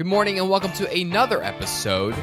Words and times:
Good 0.00 0.06
morning 0.06 0.38
and 0.38 0.48
welcome 0.48 0.72
to 0.72 0.90
another 0.90 1.42
episode 1.42 2.14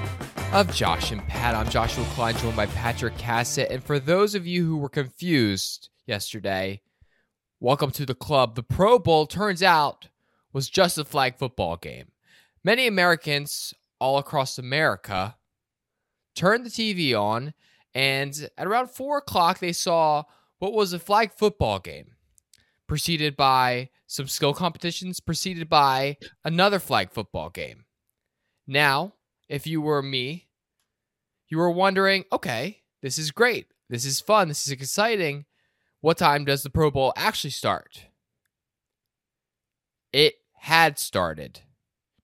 of 0.52 0.74
Josh 0.74 1.12
and 1.12 1.22
Pat. 1.28 1.54
I'm 1.54 1.70
Joshua 1.70 2.04
Klein, 2.06 2.36
joined 2.38 2.56
by 2.56 2.66
Patrick 2.66 3.16
Cassett. 3.20 3.70
And 3.70 3.84
for 3.84 4.00
those 4.00 4.34
of 4.34 4.48
you 4.48 4.66
who 4.66 4.78
were 4.78 4.90
confused 4.90 5.90
yesterday, 6.08 6.82
welcome 7.60 7.92
to 7.92 8.04
the 8.04 8.16
club. 8.16 8.56
The 8.56 8.64
Pro 8.64 8.98
Bowl 8.98 9.28
turns 9.28 9.62
out 9.62 10.08
was 10.52 10.72
just 10.72 10.98
a 10.98 11.06
flag 11.06 11.38
football 11.38 11.78
game. 11.78 12.08
Many 12.64 12.88
Americans 12.88 13.76
all 14.02 14.18
across 14.18 14.58
America 14.58 15.36
turned 16.34 16.66
the 16.66 16.72
TV 16.72 17.14
on, 17.14 17.54
and 17.94 18.50
at 18.58 18.66
around 18.66 18.90
four 18.90 19.20
o'clock, 19.20 19.60
they 19.60 19.72
saw 19.72 20.24
what 20.58 20.74
was 20.74 20.94
a 20.94 21.00
flag 21.00 21.32
football 21.32 21.78
game, 21.78 22.16
preceded 22.88 23.38
by 23.38 23.90
some 24.08 24.28
skill 24.28 24.54
competitions, 24.54 25.20
preceded 25.20 25.70
by 25.70 26.18
another 26.44 26.80
flag 26.80 27.12
football 27.12 27.50
game. 27.50 27.86
Now, 28.66 29.14
if 29.48 29.68
you 29.68 29.82
were 29.82 30.02
me, 30.02 30.48
you 31.50 31.58
were 31.58 31.72
wondering, 31.72 32.26
okay, 32.32 32.84
this 33.02 33.18
is 33.18 33.32
great. 33.32 33.68
This 33.90 34.06
is 34.06 34.20
fun. 34.20 34.48
This 34.48 34.66
is 34.66 34.72
exciting. 34.72 35.46
What 36.02 36.18
time 36.18 36.46
does 36.46 36.64
the 36.64 36.70
Pro 36.70 36.92
Bowl 36.92 37.14
actually 37.16 37.52
start? 37.52 38.06
It 40.12 40.36
had 40.60 40.98
started. 40.98 41.62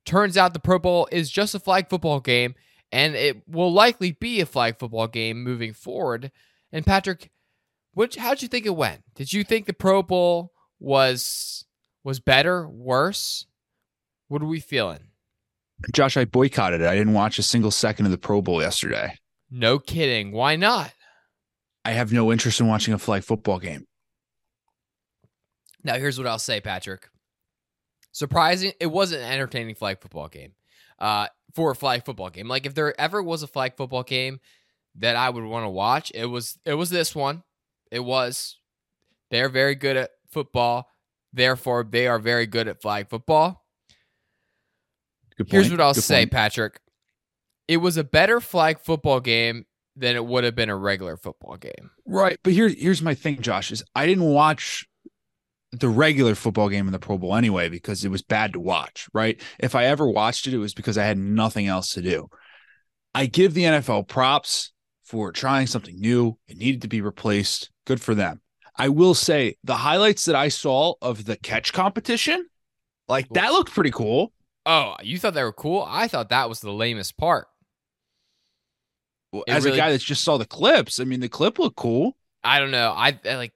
Turns 0.06 0.38
out 0.38 0.54
the 0.54 0.60
Pro 0.60 0.80
Bowl 0.80 1.08
is 1.12 1.30
just 1.30 1.56
a 1.56 1.60
flag 1.60 1.90
football 1.90 2.20
game, 2.20 2.56
and 2.92 3.16
it 3.16 3.48
will 3.48 3.72
likely 3.72 4.12
be 4.12 4.42
a 4.42 4.46
flag 4.46 4.78
football 4.78 5.08
game 5.08 5.44
moving 5.44 5.74
forward. 5.74 6.32
And 6.72 6.86
Patrick, 6.86 7.30
how'd 8.18 8.42
you 8.42 8.48
think 8.48 8.66
it 8.66 8.76
went? 8.76 9.04
Did 9.16 9.32
you 9.32 9.44
think 9.44 9.66
the 9.66 9.74
Pro 9.74 10.04
Bowl 10.04 10.52
was 10.80 11.66
was 12.04 12.20
better, 12.20 12.68
worse? 12.68 13.46
What 14.28 14.42
are 14.42 14.48
we 14.48 14.60
feeling? 14.60 15.00
Josh, 15.94 16.18
I 16.18 16.26
boycotted 16.26 16.82
it. 16.82 16.88
I 16.88 16.96
didn't 16.96 17.14
watch 17.14 17.40
a 17.40 17.44
single 17.44 17.72
second 17.72 18.06
of 18.06 18.12
the 18.12 18.18
Pro 18.18 18.42
Bowl 18.42 18.62
yesterday. 18.62 19.18
No 19.52 19.80
kidding. 19.80 20.32
Why 20.32 20.56
not? 20.56 20.94
I 21.86 21.92
have 21.92 22.14
no 22.14 22.32
interest 22.32 22.60
in 22.60 22.68
watching 22.68 22.94
a 22.94 22.98
flag 22.98 23.24
football 23.24 23.60
game. 23.60 23.86
Now, 25.84 25.96
here's 25.96 26.18
what 26.18 26.28
I'll 26.28 26.40
say, 26.40 26.62
Patrick. 26.62 27.10
Surprising, 28.12 28.72
it 28.80 28.88
wasn't 28.88 29.24
an 29.24 29.32
entertaining 29.32 29.76
flag 29.76 30.00
football 30.00 30.30
game. 30.30 30.54
Uh, 31.00 31.28
for 31.54 31.72
a 31.72 31.76
flag 31.76 32.06
football 32.06 32.30
game, 32.30 32.48
like 32.48 32.66
if 32.66 32.74
there 32.74 33.00
ever 33.00 33.22
was 33.22 33.44
a 33.44 33.48
flag 33.48 33.76
football 33.76 34.04
game 34.04 34.40
that 34.96 35.16
I 35.16 35.30
would 35.30 35.44
want 35.44 35.66
to 35.66 35.70
watch, 35.70 36.12
it 36.16 36.26
was 36.26 36.58
it 36.66 36.76
was 36.76 36.90
this 36.90 37.14
one. 37.14 37.44
It 37.92 38.00
was. 38.00 38.58
They're 39.30 39.50
very 39.50 39.76
good 39.76 39.98
at 39.98 40.12
football. 40.30 40.88
Therefore, 41.34 41.84
they 41.84 42.08
are 42.08 42.20
very 42.20 42.46
good 42.46 42.68
at 42.68 42.82
flag 42.82 43.10
football. 43.10 43.66
Here's 45.48 45.72
what 45.72 45.82
I'll 45.82 45.94
Good 45.94 46.04
say, 46.04 46.22
point. 46.22 46.32
Patrick. 46.32 46.80
It 47.68 47.78
was 47.78 47.98
a 47.98 48.04
better 48.04 48.40
flag 48.40 48.80
football 48.80 49.20
game 49.20 49.66
than 49.96 50.16
it 50.16 50.26
would 50.26 50.44
have 50.44 50.56
been 50.56 50.70
a 50.70 50.76
regular 50.76 51.18
football 51.18 51.58
game. 51.58 51.92
Right, 52.06 52.38
but 52.44 52.54
here, 52.54 52.68
here's 52.68 53.02
my 53.02 53.16
thing, 53.16 53.42
Josh. 53.42 53.72
Is 53.72 53.84
I 53.96 54.06
didn't 54.06 54.26
watch 54.26 54.86
the 55.72 55.90
regular 55.90 56.36
football 56.36 56.70
game 56.70 56.86
in 56.86 56.92
the 56.92 57.00
Pro 57.00 57.18
Bowl 57.18 57.36
anyway 57.36 57.70
because 57.70 58.06
it 58.06 58.10
was 58.10 58.22
bad 58.22 58.54
to 58.54 58.60
watch. 58.60 59.08
Right, 59.14 59.42
if 59.60 59.76
I 59.76 59.86
ever 59.86 60.08
watched 60.08 60.46
it, 60.46 60.54
it 60.54 60.60
was 60.60 60.74
because 60.74 60.98
I 60.98 61.06
had 61.06 61.18
nothing 61.18 61.68
else 61.68 61.90
to 61.94 62.02
do. 62.02 62.30
I 63.16 63.26
give 63.28 63.54
the 63.54 63.64
NFL 63.64 64.08
props 64.08 64.72
for 65.04 65.32
trying 65.32 65.68
something 65.68 66.00
new. 66.00 66.38
It 66.48 66.58
needed 66.58 66.82
to 66.84 66.88
be 66.88 67.02
replaced. 67.02 67.72
Good 67.86 68.02
for 68.02 68.14
them. 68.16 68.42
I 68.76 68.90
will 68.90 69.14
say 69.14 69.56
the 69.64 69.76
highlights 69.76 70.26
that 70.26 70.36
I 70.36 70.48
saw 70.50 70.96
of 71.02 71.26
the 71.26 71.36
catch 71.38 71.74
competition, 71.74 72.48
like 73.08 73.30
that 73.30 73.52
looked 73.52 73.72
pretty 73.74 73.92
cool. 73.92 74.34
Oh, 74.66 74.96
you 75.04 75.20
thought 75.20 75.34
they 75.34 75.44
were 75.44 75.54
cool? 75.54 75.86
I 75.88 76.08
thought 76.08 76.30
that 76.30 76.50
was 76.50 76.60
the 76.62 76.72
lamest 76.72 77.18
part. 77.18 77.48
Well, 79.32 79.44
As 79.48 79.66
really- 79.66 79.78
a 79.78 79.82
guy 79.82 79.92
that 79.92 80.02
just 80.02 80.24
saw 80.24 80.38
the 80.38 80.46
clips, 80.46 81.00
I 81.00 81.04
mean, 81.04 81.20
the 81.20 81.30
clip 81.30 81.60
looked 81.60 81.76
cool. 81.76 82.16
I 82.44 82.60
don't 82.60 82.72
know. 82.72 82.92
I, 82.96 83.20
I 83.26 83.36
like 83.36 83.54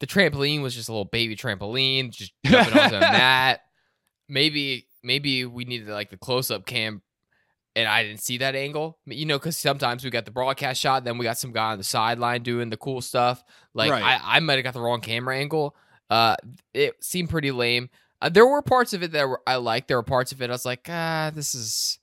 the 0.00 0.06
trampoline 0.06 0.62
was 0.62 0.74
just 0.74 0.88
a 0.88 0.92
little 0.92 1.04
baby 1.06 1.36
trampoline, 1.36 2.10
just 2.10 2.32
jumping 2.46 2.78
onto 2.78 2.96
a 2.96 3.00
mat. 3.00 3.60
Maybe 4.28 4.86
maybe 5.02 5.44
we 5.44 5.64
needed 5.64 5.88
like 5.88 6.10
the 6.10 6.16
close 6.16 6.50
up 6.50 6.66
cam, 6.66 7.02
and 7.76 7.86
I 7.86 8.02
didn't 8.02 8.20
see 8.22 8.38
that 8.38 8.56
angle. 8.56 8.98
You 9.06 9.26
know, 9.26 9.38
because 9.38 9.56
sometimes 9.56 10.02
we 10.02 10.10
got 10.10 10.24
the 10.24 10.30
broadcast 10.32 10.80
shot, 10.80 11.04
then 11.04 11.18
we 11.18 11.22
got 11.24 11.38
some 11.38 11.52
guy 11.52 11.70
on 11.72 11.78
the 11.78 11.84
sideline 11.84 12.42
doing 12.42 12.70
the 12.70 12.76
cool 12.76 13.00
stuff. 13.00 13.44
Like 13.74 13.92
Right. 13.92 14.02
I, 14.02 14.38
I 14.38 14.40
might 14.40 14.54
have 14.54 14.64
got 14.64 14.74
the 14.74 14.80
wrong 14.80 15.00
camera 15.00 15.36
angle. 15.36 15.76
Uh, 16.10 16.34
it 16.74 16.94
seemed 17.04 17.30
pretty 17.30 17.52
lame. 17.52 17.90
Uh, 18.22 18.30
there 18.30 18.46
were 18.46 18.62
parts 18.62 18.92
of 18.94 19.02
it 19.02 19.12
that 19.12 19.28
were, 19.28 19.42
I 19.46 19.56
liked. 19.56 19.88
There 19.88 19.98
were 19.98 20.02
parts 20.02 20.32
of 20.32 20.40
it 20.42 20.48
I 20.50 20.52
was 20.52 20.64
like, 20.64 20.86
ah, 20.88 21.30
this 21.34 21.54
is 21.54 21.98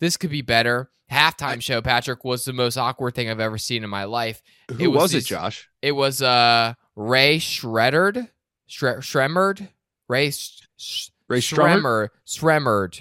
this 0.00 0.16
could 0.16 0.30
be 0.30 0.42
better. 0.42 0.90
Halftime 1.10 1.62
show, 1.62 1.80
Patrick, 1.80 2.24
was 2.24 2.44
the 2.44 2.52
most 2.52 2.76
awkward 2.76 3.14
thing 3.14 3.30
I've 3.30 3.38
ever 3.38 3.58
seen 3.58 3.84
in 3.84 3.90
my 3.90 4.04
life. 4.04 4.42
Who 4.72 4.82
It 4.82 4.86
was 4.88 5.02
was, 5.02 5.12
these- 5.12 5.24
it, 5.24 5.28
Josh? 5.28 5.68
It 5.82 5.92
was 5.92 6.20
uh 6.20 6.74
Ray 6.96 7.38
Shreddard, 7.38 8.28
Shre- 8.68 9.68
Ray 10.08 10.30
Sh- 10.32 11.10
Ray 11.28 11.38
Strummer? 11.40 11.68
Shremmer, 11.68 12.08
Shremmered. 12.26 13.00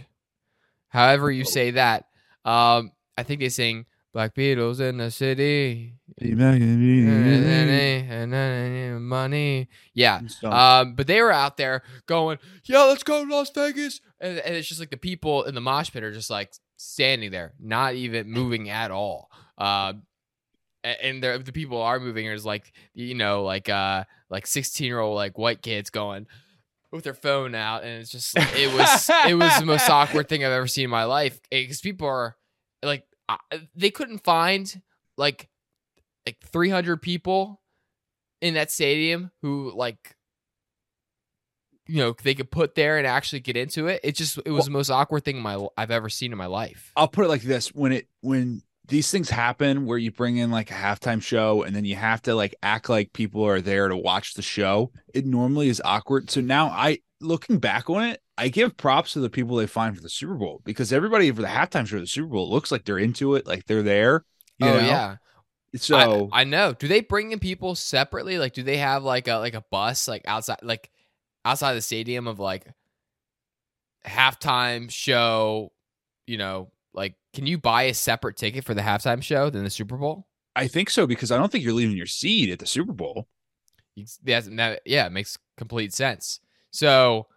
However 0.95 1.29
you 1.29 1.43
say 1.43 1.71
that. 1.71 2.07
Um, 2.45 2.93
I 3.17 3.23
think 3.23 3.41
they 3.41 3.49
sing 3.49 3.85
Black 4.13 4.33
Beatles 4.33 4.79
in 4.79 4.95
the 4.97 5.11
city. 5.11 5.95
Money. 9.01 9.67
Yeah. 9.93 10.21
Um, 10.41 10.95
but 10.95 11.05
they 11.05 11.21
were 11.21 11.33
out 11.33 11.57
there 11.57 11.83
going, 12.05 12.37
"Yeah, 12.63 12.83
let's 12.83 13.03
go 13.03 13.25
to 13.25 13.35
Las 13.35 13.49
Vegas," 13.49 13.99
and, 14.21 14.39
and 14.39 14.55
it's 14.55 14.69
just 14.69 14.79
like 14.79 14.89
the 14.89 14.95
people 14.95 15.43
in 15.43 15.53
the 15.53 15.59
mosh 15.59 15.91
pit 15.91 16.01
are 16.01 16.13
just 16.13 16.29
like 16.29 16.53
standing 16.77 17.31
there, 17.31 17.51
not 17.59 17.95
even 17.95 18.31
moving 18.31 18.69
at 18.69 18.89
all. 18.89 19.29
Um, 19.57 20.03
and 20.85 21.21
the 21.21 21.41
the 21.43 21.51
people 21.51 21.81
are 21.81 21.99
moving 21.99 22.27
is 22.27 22.45
like 22.45 22.71
you 22.93 23.15
know 23.15 23.43
like 23.43 23.67
uh 23.67 24.05
like 24.29 24.47
sixteen 24.47 24.87
year 24.87 24.99
old 24.99 25.15
like 25.15 25.37
white 25.37 25.61
kids 25.61 25.89
going 25.89 26.27
with 26.95 27.03
their 27.03 27.13
phone 27.13 27.53
out, 27.55 27.83
and 27.83 28.01
it's 28.01 28.09
just 28.11 28.35
like, 28.37 28.55
it 28.57 28.73
was 28.73 29.09
it 29.27 29.33
was 29.35 29.57
the 29.59 29.65
most 29.65 29.89
awkward 29.89 30.27
thing 30.29 30.43
I've 30.43 30.51
ever 30.51 30.67
seen 30.67 30.85
in 30.85 30.89
my 30.89 31.03
life 31.05 31.39
eh, 31.51 31.61
because 31.63 31.81
people 31.81 32.07
are 32.07 32.35
like 32.83 33.05
I- 33.29 33.37
they 33.75 33.91
couldn't 33.91 34.23
find 34.23 34.81
like 35.17 35.49
like 36.25 36.37
three 36.43 36.69
hundred 36.69 37.01
people 37.01 37.61
in 38.41 38.55
that 38.55 38.71
stadium 38.71 39.31
who 39.41 39.71
like 39.75 40.15
you 41.87 41.97
know 41.97 42.15
they 42.23 42.33
could 42.33 42.49
put 42.49 42.75
there 42.75 42.97
and 42.97 43.05
actually 43.05 43.39
get 43.41 43.55
into 43.57 43.87
it. 43.87 44.01
It 44.03 44.15
just 44.15 44.37
it 44.39 44.49
was 44.49 44.59
Well- 44.61 44.65
the 44.65 44.71
most 44.71 44.89
awkward 44.89 45.23
thing 45.23 45.39
my 45.41 45.67
I've 45.77 45.91
ever 45.91 46.09
seen 46.09 46.31
in 46.31 46.37
my 46.37 46.47
life. 46.47 46.91
I'll 46.95 47.07
put 47.07 47.25
it 47.25 47.29
like 47.29 47.43
this: 47.43 47.69
when 47.73 47.91
it 47.91 48.07
when 48.21 48.61
these 48.87 49.11
things 49.11 49.29
happen, 49.29 49.85
where 49.85 49.97
you 49.97 50.11
bring 50.11 50.37
in 50.37 50.51
like 50.51 50.71
a 50.71 50.75
halftime 50.75 51.21
show, 51.21 51.63
and 51.63 51.75
then 51.75 51.85
you 51.85 51.95
have 51.95 52.21
to 52.23 52.35
like 52.35 52.55
act 52.61 52.89
like 52.89 53.13
people 53.13 53.45
are 53.45 53.61
there 53.61 53.87
to 53.87 53.97
watch 53.97 54.33
the 54.33 54.41
show, 54.41 54.91
it 55.13 55.25
normally 55.25 55.69
is 55.69 55.81
awkward. 55.83 56.29
So 56.29 56.41
now 56.41 56.67
I, 56.67 56.99
looking 57.21 57.59
back 57.59 57.89
on 57.89 58.03
it, 58.03 58.21
I 58.37 58.49
give 58.49 58.75
props 58.75 59.13
to 59.13 59.19
the 59.19 59.29
people 59.29 59.55
they 59.55 59.67
find 59.67 59.95
for 59.95 60.01
the 60.01 60.09
Super 60.09 60.35
Bowl 60.35 60.61
because 60.65 60.91
everybody 60.91 61.31
for 61.31 61.41
the 61.41 61.47
halftime 61.47 61.87
show 61.87 61.97
of 61.97 62.03
the 62.03 62.07
Super 62.07 62.27
Bowl 62.27 62.49
looks 62.49 62.71
like 62.71 62.85
they're 62.85 62.99
into 62.99 63.35
it, 63.35 63.47
like 63.47 63.65
they're 63.65 63.83
there. 63.83 64.25
you 64.57 64.67
oh 64.67 64.79
know? 64.79 64.85
yeah. 64.85 65.15
So 65.77 66.29
I, 66.31 66.41
I 66.41 66.43
know. 66.43 66.73
Do 66.73 66.87
they 66.87 67.01
bring 67.01 67.31
in 67.31 67.39
people 67.39 67.75
separately? 67.75 68.37
Like, 68.37 68.53
do 68.53 68.63
they 68.63 68.77
have 68.77 69.03
like 69.03 69.27
a 69.27 69.35
like 69.35 69.55
a 69.55 69.63
bus 69.71 70.07
like 70.07 70.23
outside 70.25 70.59
like 70.61 70.89
outside 71.43 71.73
the 71.73 71.81
stadium 71.81 72.27
of 72.27 72.39
like 72.39 72.65
halftime 74.05 74.89
show? 74.89 75.71
You 76.27 76.37
know, 76.37 76.71
like 76.95 77.15
can 77.33 77.45
you 77.45 77.57
buy 77.57 77.83
a 77.83 77.93
separate 77.93 78.37
ticket 78.37 78.63
for 78.63 78.73
the 78.73 78.81
halftime 78.81 79.21
show 79.21 79.49
than 79.49 79.63
the 79.63 79.69
Super 79.69 79.97
Bowl? 79.97 80.27
I 80.55 80.67
think 80.67 80.89
so 80.89 81.05
because 81.05 81.31
I 81.31 81.37
don't 81.37 81.51
think 81.51 81.63
you're 81.63 81.73
leaving 81.73 81.97
your 81.97 82.05
seat 82.05 82.49
at 82.49 82.59
the 82.59 82.65
Super 82.65 82.93
Bowl. 82.93 83.27
That's, 84.23 84.47
that, 84.47 84.81
yeah, 84.85 85.05
it 85.05 85.11
makes 85.11 85.37
complete 85.57 85.93
sense. 85.93 86.39
So, 86.71 87.27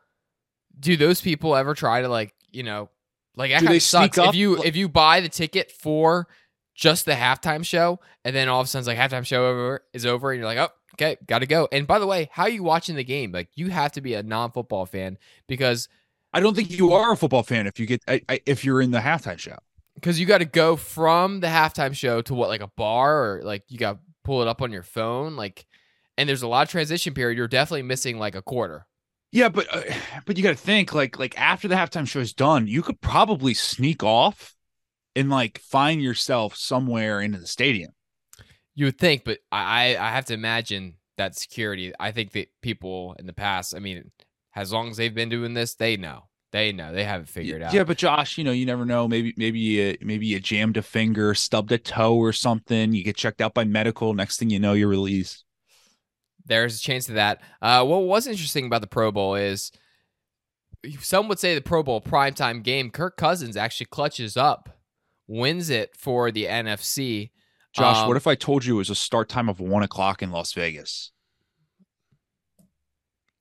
do 0.79 0.97
those 0.97 1.21
people 1.21 1.57
ever 1.57 1.75
try 1.75 2.03
to 2.03 2.09
like 2.09 2.35
you 2.51 2.63
know 2.63 2.89
like 3.37 3.51
that 3.51 3.61
Do 3.61 3.67
kind 3.67 3.75
they 3.75 3.79
of 3.79 3.83
sucks 3.83 4.19
if 4.19 4.35
you 4.35 4.63
if 4.63 4.77
you 4.77 4.89
buy 4.89 5.21
the 5.21 5.29
ticket 5.29 5.73
for 5.73 6.29
just 6.75 7.05
the 7.05 7.13
halftime 7.13 7.65
show 7.65 7.99
and 8.25 8.35
then 8.35 8.49
all 8.49 8.61
of 8.61 8.67
a 8.67 8.69
sudden 8.69 8.89
it's 8.89 8.89
like 8.89 9.11
halftime 9.11 9.27
show 9.27 9.47
over 9.47 9.85
is 9.93 10.07
over 10.07 10.31
and 10.31 10.39
you're 10.39 10.47
like 10.47 10.59
oh 10.59 10.73
okay 10.95 11.17
got 11.27 11.41
to 11.41 11.47
go 11.47 11.69
and 11.73 11.87
by 11.87 11.99
the 11.99 12.07
way 12.07 12.29
how 12.33 12.45
are 12.45 12.49
you 12.49 12.63
watching 12.63 12.95
the 12.95 13.05
game 13.05 13.33
like 13.33 13.49
you 13.55 13.69
have 13.69 13.93
to 13.93 14.01
be 14.01 14.15
a 14.15 14.23
non 14.23 14.53
football 14.53 14.87
fan 14.87 15.19
because 15.49 15.89
I 16.33 16.41
don't 16.41 16.55
think 16.55 16.71
you 16.71 16.93
are 16.93 17.13
a 17.13 17.17
football 17.17 17.43
fan 17.43 17.67
if 17.67 17.79
you 17.81 17.87
get 17.87 18.03
I, 18.09 18.21
I, 18.29 18.41
if 18.47 18.65
you're 18.65 18.81
in 18.81 18.91
the 18.91 19.01
halftime 19.01 19.39
show. 19.39 19.57
because 19.95 20.21
you 20.21 20.27
got 20.27 20.39
to 20.39 20.45
go 20.45 20.77
from 20.77 21.41
the 21.41 21.47
halftime 21.49 21.95
show 21.95 22.23
to 22.23 22.35
what 22.35 22.49
like 22.49 22.61
a 22.61 22.71
bar 22.77 23.25
or 23.25 23.43
like 23.43 23.65
you 23.69 23.79
got 23.79 23.95
to 23.95 23.99
pull 24.25 24.43
it 24.43 24.49
up 24.49 24.61
on 24.63 24.71
your 24.71 24.83
phone 24.83 25.37
like 25.37 25.67
and 26.19 26.29
there's 26.29 26.43
a 26.43 26.49
lot 26.49 26.63
of 26.63 26.71
transition 26.71 27.15
period 27.15 27.39
you're 27.39 27.49
definitely 27.49 27.83
missing 27.83 28.19
like 28.19 28.35
a 28.35 28.43
quarter 28.43 28.87
Yeah, 29.31 29.49
but 29.51 29.67
uh, 29.75 29.83
but 30.27 30.37
you 30.37 30.43
got 30.43 30.51
to 30.51 30.57
think 30.57 30.95
like 30.95 31.19
like 31.19 31.39
after 31.39 31.69
the 31.69 31.75
halftime 31.75 32.07
show 32.09 32.21
is 32.21 32.33
done, 32.33 32.67
you 32.67 32.83
could 32.83 33.01
probably 33.01 33.55
sneak 33.55 34.03
off 34.03 34.55
and 35.15 35.29
like 35.31 35.59
find 35.59 36.03
yourself 36.03 36.57
somewhere 36.57 37.21
into 37.21 37.39
the 37.39 37.47
stadium. 37.47 37.93
You 38.75 38.87
would 38.87 38.99
think, 38.99 39.25
but 39.25 39.39
I 39.53 39.97
I 39.97 40.11
have 40.13 40.25
to 40.27 40.35
imagine 40.35 40.95
that 41.17 41.37
security. 41.37 41.93
I 41.99 42.13
think 42.13 42.33
that 42.33 42.49
people 42.63 43.17
in 43.19 43.27
the 43.27 43.33
past, 43.35 43.75
I 43.75 43.81
mean, 43.81 44.11
as 44.59 44.73
long 44.73 44.91
as 44.91 44.97
they've 44.97 45.15
been 45.15 45.29
doing 45.29 45.55
this, 45.55 45.75
they 45.75 45.97
know 45.97 46.25
They 46.51 46.73
know. 46.73 46.93
They 46.93 47.05
have 47.05 47.23
it 47.23 47.29
figured 47.29 47.63
out. 47.63 47.73
Yeah, 47.73 47.85
but 47.85 47.99
Josh, 47.99 48.39
you 48.39 48.45
know, 48.45 48.53
you 48.53 48.67
never 48.67 48.85
know. 48.85 49.07
Maybe 49.07 49.35
maybe 49.37 49.59
you 49.59 49.97
maybe 50.01 50.27
you 50.27 50.41
jammed 50.41 50.77
a 50.77 50.83
finger, 50.83 51.35
stubbed 51.35 51.73
a 51.73 51.79
toe 51.79 52.17
or 52.17 52.33
something. 52.33 52.93
You 52.93 53.05
get 53.05 53.17
checked 53.17 53.41
out 53.41 53.55
by 53.55 53.65
medical. 53.65 54.15
Next 54.15 54.39
thing 54.39 54.51
you 54.51 54.59
know, 54.59 54.73
you're 54.73 54.89
released. 54.89 55.45
There's 56.47 56.79
a 56.79 56.81
chance 56.81 57.09
of 57.09 57.17
that. 57.17 57.43
Uh, 57.61 57.85
what 57.85 58.05
was 58.05 58.27
interesting 58.27 58.67
about 58.67 58.81
the 58.81 58.87
Pro 58.87 59.13
Bowl 59.13 59.35
is 59.35 59.71
some 61.01 61.29
would 61.29 61.39
say 61.39 61.55
the 61.55 61.61
Pro 61.61 61.83
Bowl 61.83 62.01
primetime 62.01 62.63
game, 62.63 62.91
Kirk 62.91 63.17
Cousins 63.17 63.57
actually 63.57 63.87
clutches 63.87 64.37
up, 64.37 64.71
wins 65.27 65.69
it 65.71 65.95
for 65.97 66.31
the 66.31 66.47
NFC. 66.47 67.31
Josh, 67.75 67.99
Um, 67.99 68.09
what 68.09 68.17
if 68.17 68.27
I 68.27 68.35
told 68.35 68.65
you 68.65 68.77
it 68.77 68.79
was 68.79 68.91
a 68.91 68.95
start 68.95 69.29
time 69.29 69.49
of 69.49 69.61
one 69.61 69.83
o'clock 69.83 70.23
in 70.23 70.31
Las 70.31 70.53
Vegas? 70.55 71.13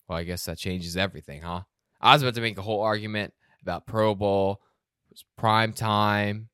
Well, 0.08 0.18
I 0.18 0.24
guess 0.24 0.46
that 0.46 0.58
changes 0.58 0.96
everything, 0.96 1.42
huh? 1.42 1.62
I 2.00 2.14
was 2.14 2.22
about 2.22 2.36
to 2.36 2.42
make 2.42 2.58
a 2.58 2.62
whole 2.62 2.82
argument 2.82 3.34
about 3.62 3.88
Pro 3.88 4.16
Bowl, 4.16 4.62
it 5.10 5.14
was 5.14 5.26
prime 5.38 5.74
time, 5.74 6.50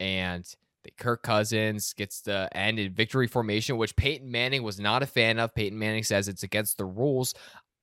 and 0.00 0.44
that 0.84 0.96
Kirk 0.96 1.22
Cousins 1.22 1.92
gets 1.92 2.22
the 2.22 2.48
end 2.52 2.78
in 2.78 2.94
victory 2.94 3.26
formation, 3.26 3.76
which 3.76 3.96
Peyton 3.96 4.30
Manning 4.30 4.62
was 4.62 4.80
not 4.80 5.02
a 5.02 5.06
fan 5.06 5.38
of. 5.38 5.54
Peyton 5.54 5.78
Manning 5.78 6.02
says 6.02 6.28
it's 6.28 6.42
against 6.42 6.78
the 6.78 6.84
rules. 6.84 7.34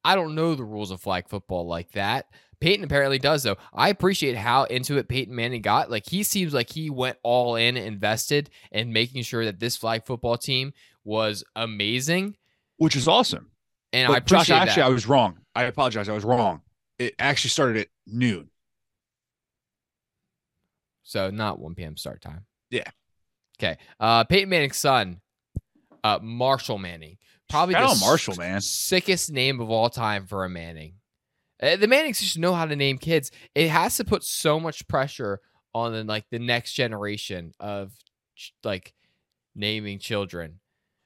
I 0.03 0.15
don't 0.15 0.35
know 0.35 0.55
the 0.55 0.63
rules 0.63 0.91
of 0.91 1.01
flag 1.01 1.27
football 1.27 1.67
like 1.67 1.91
that. 1.91 2.25
Peyton 2.59 2.83
apparently 2.83 3.19
does, 3.19 3.43
though. 3.43 3.57
I 3.73 3.89
appreciate 3.89 4.35
how 4.35 4.63
into 4.65 4.97
it 4.97 5.07
Peyton 5.07 5.33
Manning 5.33 5.61
got. 5.61 5.89
Like, 5.89 6.09
he 6.09 6.23
seems 6.23 6.53
like 6.53 6.69
he 6.69 6.89
went 6.89 7.17
all 7.23 7.55
in, 7.55 7.77
invested 7.77 8.49
in 8.71 8.91
making 8.91 9.23
sure 9.23 9.45
that 9.45 9.59
this 9.59 9.77
flag 9.77 10.05
football 10.05 10.37
team 10.37 10.73
was 11.05 11.43
amazing. 11.55 12.35
Which 12.77 12.95
is 12.95 13.07
awesome. 13.07 13.51
And 13.93 14.07
But 14.07 14.13
I 14.13 14.17
appreciate 14.17 14.45
Josh, 14.55 14.67
actually, 14.69 14.81
that. 14.81 14.87
I 14.87 14.93
was 14.93 15.07
wrong. 15.07 15.39
I 15.55 15.63
apologize. 15.63 16.07
I 16.09 16.13
was 16.13 16.23
wrong. 16.23 16.61
It 16.99 17.15
actually 17.19 17.49
started 17.49 17.77
at 17.77 17.87
noon. 18.05 18.49
So 21.03 21.29
not 21.29 21.59
1 21.59 21.75
p.m. 21.75 21.97
start 21.97 22.21
time. 22.21 22.45
Yeah. 22.69 22.89
Okay. 23.59 23.77
Uh, 23.99 24.23
Peyton 24.23 24.49
Manning's 24.49 24.77
son, 24.77 25.21
uh, 26.03 26.19
Marshall 26.21 26.77
Manning, 26.77 27.17
probably 27.49 27.73
Shout 27.73 27.95
the 27.95 27.99
Marshall, 28.05 28.33
s- 28.33 28.37
man. 28.37 28.61
sickest 28.61 29.31
name 29.31 29.59
of 29.59 29.69
all 29.69 29.89
time 29.89 30.27
for 30.27 30.45
a 30.45 30.49
Manning. 30.49 30.93
Uh, 31.61 31.75
the 31.75 31.87
Mannings 31.87 32.19
just 32.19 32.37
know 32.37 32.53
how 32.53 32.65
to 32.65 32.75
name 32.75 32.97
kids. 32.97 33.31
It 33.55 33.69
has 33.69 33.97
to 33.97 34.05
put 34.05 34.23
so 34.23 34.59
much 34.59 34.87
pressure 34.87 35.41
on 35.73 35.91
the 35.91 36.03
like 36.03 36.25
the 36.31 36.39
next 36.39 36.73
generation 36.73 37.53
of 37.59 37.91
ch- 38.35 38.53
like 38.63 38.93
naming 39.55 39.99
children, 39.99 40.59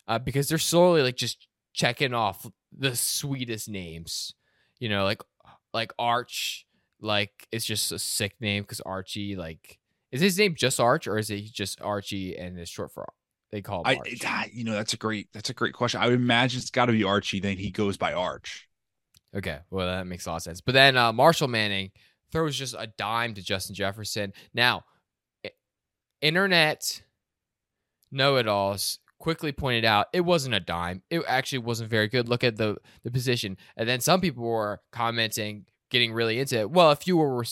uh, 0.07 0.19
because 0.19 0.47
they're 0.47 0.57
slowly 0.59 1.01
like 1.01 1.15
just 1.15 1.47
checking 1.74 2.13
off 2.13 2.45
the 2.78 2.96
sweetest 2.96 3.70
names. 3.70 4.34
You 4.80 4.90
know, 4.90 5.04
like 5.04 5.22
like 5.74 5.94
Arch, 5.98 6.66
like 7.02 7.48
it's 7.52 7.66
just 7.66 7.92
a 7.92 8.00
sick 8.00 8.36
name 8.40 8.64
because 8.64 8.81
Archie, 8.81 9.36
like, 9.36 9.80
is 10.12 10.22
his 10.22 10.38
name 10.38 10.56
just 10.56 10.80
Arch 10.80 11.08
or 11.08 11.18
is 11.18 11.30
it 11.30 11.44
just 11.52 11.81
Archie 11.81 12.38
and 12.38 12.60
it's 12.60 12.70
short 12.70 12.92
for 12.92 13.06
they 13.52 13.62
call 13.62 13.81
him 13.81 13.88
I, 13.88 13.96
Arch? 13.98 14.22
ah, 14.25 14.46
you 14.52 14.64
know, 14.64 14.74
that's 14.74 14.94
a 14.94 14.98
great, 14.98 15.28
that's 15.31 15.50
a 15.50 15.54
great 15.54 15.74
question. 15.74 16.02
I 16.02 16.08
would 16.08 16.16
imagine 16.16 16.60
it's 16.60 16.72
got 16.72 16.88
to 16.88 16.92
be 16.92 17.04
Archie. 17.04 17.40
Then 17.40 17.58
he 17.58 17.72
goes 17.72 17.98
by 17.98 18.14
Arch. 18.14 18.68
Okay, 19.36 19.60
well 19.70 19.88
that 19.88 20.08
makes 20.08 20.25
a 20.25 20.30
lot 20.30 20.38
of 20.38 20.44
sense. 20.44 20.62
But 20.62 20.74
then 20.74 20.98
uh, 20.98 21.14
Marshall 21.14 21.48
Manning 21.48 21.92
throws 22.31 22.58
just 22.58 22.75
a 22.78 22.88
dime 22.98 23.34
to 23.36 23.42
Justin 23.42 23.75
Jefferson. 23.75 24.34
Now, 24.54 24.86
internet 26.22 27.02
know-it-alls 28.12 29.00
quickly 29.24 29.54
pointed 29.54 29.86
out 29.86 30.08
it 30.12 30.20
wasn't 30.20 30.54
a 30.54 30.60
dime. 30.60 31.02
It 31.10 31.24
actually 31.30 31.60
wasn't 31.60 31.90
very 31.90 32.10
good. 32.10 32.28
Look 32.28 32.44
at 32.44 32.58
the 32.58 32.75
the 33.04 33.10
position, 33.10 33.56
and 33.78 33.88
then 33.88 34.02
some 34.02 34.20
people 34.20 34.44
were 34.44 34.81
commenting, 34.92 35.66
getting 35.90 36.12
really 36.12 36.40
into 36.40 36.60
it. 36.60 36.70
Well, 36.70 36.92
if 36.92 37.08
you 37.08 37.16
were 37.16 37.46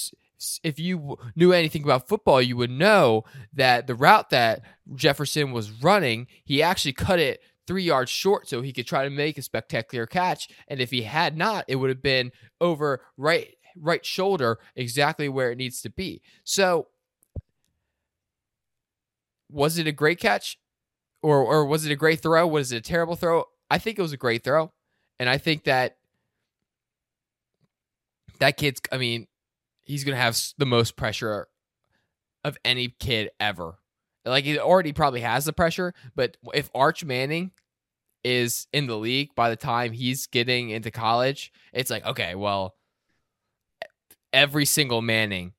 if 0.64 0.80
you 0.80 1.18
knew 1.34 1.54
anything 1.54 1.84
about 1.84 2.10
football, 2.10 2.42
you 2.42 2.58
would 2.58 2.72
know 2.72 3.24
that 3.54 3.88
the 3.88 3.96
route 3.96 4.32
that 4.32 4.64
Jefferson 4.94 5.54
was 5.54 5.72
running, 5.72 6.28
he 6.44 6.62
actually 6.62 6.92
cut 6.92 7.20
it 7.20 7.40
three 7.66 7.84
yards 7.84 8.12
short 8.12 8.50
so 8.50 8.62
he 8.62 8.74
could 8.74 8.86
try 8.86 9.06
to 9.06 9.10
make 9.10 9.38
a 9.38 9.42
spectacular 9.42 10.06
catch. 10.06 10.50
And 10.68 10.82
if 10.82 10.92
he 10.92 11.04
had 11.04 11.38
not, 11.38 11.64
it 11.70 11.78
would 11.78 11.90
have 11.90 12.04
been 12.04 12.34
over 12.60 13.02
right 13.16 13.56
right 13.78 14.06
shoulder, 14.06 14.60
exactly 14.76 15.30
where 15.30 15.54
it 15.54 15.58
needs 15.58 15.82
to 15.84 15.90
be. 15.90 16.22
So 16.44 16.88
was 19.50 19.78
it 19.78 19.88
a 19.88 19.94
great 19.94 20.20
catch? 20.20 20.58
Or 21.22 21.40
or 21.40 21.66
was 21.66 21.86
it 21.86 21.92
a 21.92 21.96
great 21.96 22.22
throw? 22.22 22.48
Was 22.48 22.72
it 22.72 22.78
a 22.78 22.82
terrible 22.82 23.16
throw? 23.16 23.46
I 23.70 23.78
think 23.78 24.00
it 24.00 24.02
was 24.02 24.14
a 24.14 24.18
great 24.18 24.44
throw. 24.44 24.72
And 25.20 25.30
I 25.30 25.38
think 25.38 25.66
that 25.66 25.98
that 28.40 28.58
kid's 28.58 28.82
I 28.92 28.98
mean, 28.98 29.28
he's 29.82 30.04
going 30.04 30.16
to 30.16 30.22
have 30.22 30.38
the 30.58 30.66
most 30.66 30.96
pressure 30.96 31.48
of 32.44 32.58
any 32.66 32.96
kid 33.00 33.30
ever. 33.40 33.76
Like 34.26 34.44
he 34.44 34.58
already 34.60 34.94
probably 34.94 35.22
has 35.22 35.46
the 35.46 35.54
pressure, 35.54 35.94
but 36.16 36.38
if 36.54 36.70
Arch 36.76 37.04
Manning 37.04 37.52
is 38.24 38.68
in 38.72 38.86
the 38.88 38.98
league 38.98 39.34
by 39.36 39.50
the 39.50 39.56
time 39.56 39.94
he's 39.94 40.28
getting 40.28 40.70
into 40.70 40.92
college, 40.92 41.52
it's 41.74 41.90
like, 41.90 42.06
okay, 42.06 42.36
well, 42.36 42.76
every 44.32 44.66
single 44.66 45.02
Manning 45.02 45.54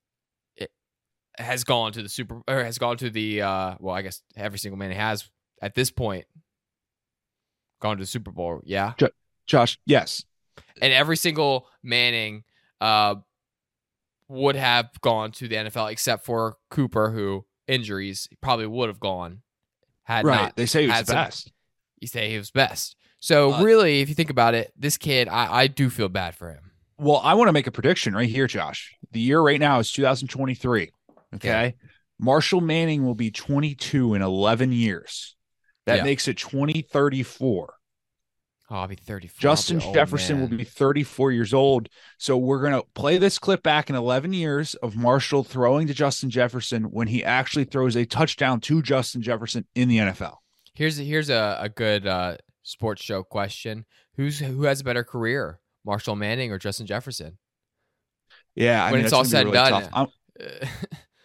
has 1.39 1.65
gone 1.65 1.93
to 1.93 2.03
the 2.03 2.09
super 2.09 2.43
or 2.47 2.63
has 2.63 2.79
gone 2.79 2.97
to 2.99 3.11
the 3.11 3.43
uh 3.43 3.75
well, 3.81 3.95
I 3.95 4.03
guess 4.03 4.23
every 4.37 4.59
single 4.59 4.79
Manning 4.79 4.99
has 4.99 5.29
at 5.63 5.75
this 5.75 5.91
point 5.91 6.27
gone 7.81 7.97
to 7.97 8.03
the 8.03 8.07
Super 8.07 8.31
Bowl, 8.31 8.61
yeah. 8.65 8.93
Josh, 9.47 9.79
yes. 9.87 10.25
And 10.81 10.93
every 10.93 11.17
single 11.17 11.67
Manning 11.83 12.45
uh 12.81 13.15
would 14.29 14.57
have 14.57 14.89
gone 15.03 15.31
to 15.33 15.47
the 15.49 15.57
NFL 15.57 15.91
except 15.93 16.25
for 16.25 16.57
Cooper 16.71 17.11
who 17.11 17.45
injuries 17.67 18.29
probably 18.41 18.67
would 18.67 18.89
have 18.89 19.01
gone 19.01 19.43
had 20.05 20.25
Right. 20.25 20.43
not 20.43 20.57
they 20.57 20.67
say 20.67 20.83
he 20.83 20.89
was 20.89 21.01
the 21.01 21.07
some- 21.07 21.15
best. 21.17 21.53
you 22.01 22.09
say 22.09 22.31
he 22.31 22.39
was 22.39 22.51
best. 22.51 22.97
So 23.21 23.53
Uh, 23.55 23.63
really, 23.63 24.01
if 24.01 24.09
you 24.09 24.15
think 24.17 24.31
about 24.31 24.55
it, 24.55 24.73
this 24.77 24.97
kid, 24.99 25.29
I, 25.29 25.61
I 25.63 25.67
do 25.69 25.89
feel 25.91 26.09
bad 26.09 26.35
for 26.35 26.51
him. 26.51 26.73
Well, 26.99 27.21
I 27.23 27.35
want 27.35 27.49
to 27.49 27.53
make 27.53 27.67
a 27.69 27.71
prediction 27.71 28.15
right 28.15 28.29
here, 28.29 28.47
Josh. 28.49 28.97
The 29.13 29.21
year 29.21 29.41
right 29.41 29.61
now 29.61 29.79
is 29.79 29.93
2023. 29.93 30.83
Okay. 30.83 30.91
Okay. 31.37 31.75
Marshall 32.19 32.61
Manning 32.61 33.05
will 33.05 33.15
be 33.15 33.31
22 33.31 34.15
in 34.15 34.23
11 34.23 34.73
years. 34.73 35.37
That 35.87 35.99
Yeah. 35.99 36.05
makes 36.05 36.29
it 36.29 36.37
2034. 36.39 37.75
Oh, 38.71 38.75
I'll 38.77 38.89
be 38.89 38.95
34. 38.97 39.35
I'll 39.35 39.39
be 39.39 39.43
Justin 39.43 39.81
an 39.81 39.93
Jefferson 39.93 40.41
will 40.41 40.49
be 40.49 40.65
34 40.65 41.33
years 41.33 41.53
old. 41.53 41.89
So 42.19 42.39
we're 42.39 42.61
going 42.61 42.73
to 42.73 42.87
play 42.95 43.19
this 43.19 43.39
clip 43.39 43.63
back 43.63 43.91
in 43.91 43.97
11 43.97 44.33
years 44.33 44.75
of 44.77 44.97
Marshall 44.97 45.45
throwing 45.45 45.87
to 45.89 45.95
Justin 45.95 46.31
Jefferson 46.31 46.85
when 46.85 47.09
he 47.09 47.23
actually 47.23 47.65
throws 47.65 47.97
a 47.97 48.07
touchdown 48.07 48.61
to 48.63 48.81
Justin 48.81 49.21
Jefferson 49.21 49.67
in 49.75 49.89
the 49.89 49.99
NFL. 49.99 50.37
Here's 50.75 50.97
here's 50.97 51.29
a, 51.29 51.59
a 51.61 51.69
good 51.69 52.07
uh, 52.07 52.39
sports 52.63 53.03
show 53.03 53.23
question: 53.23 53.85
Who's 54.17 54.39
who 54.39 54.63
has 54.63 54.81
a 54.81 54.85
better 54.85 55.05
career, 55.05 55.59
Marshall 55.85 56.17
Manning 56.17 56.51
or 56.51 56.59
Justin 56.59 56.87
Jefferson? 56.87 57.37
Yeah, 58.55 58.83
I 58.83 58.91
When 58.91 59.01
mean, 59.01 59.05
it's 59.05 59.13
all 59.13 59.25
said 59.27 59.47
and 59.47 59.53
really 59.53 59.71
done. 59.71 60.09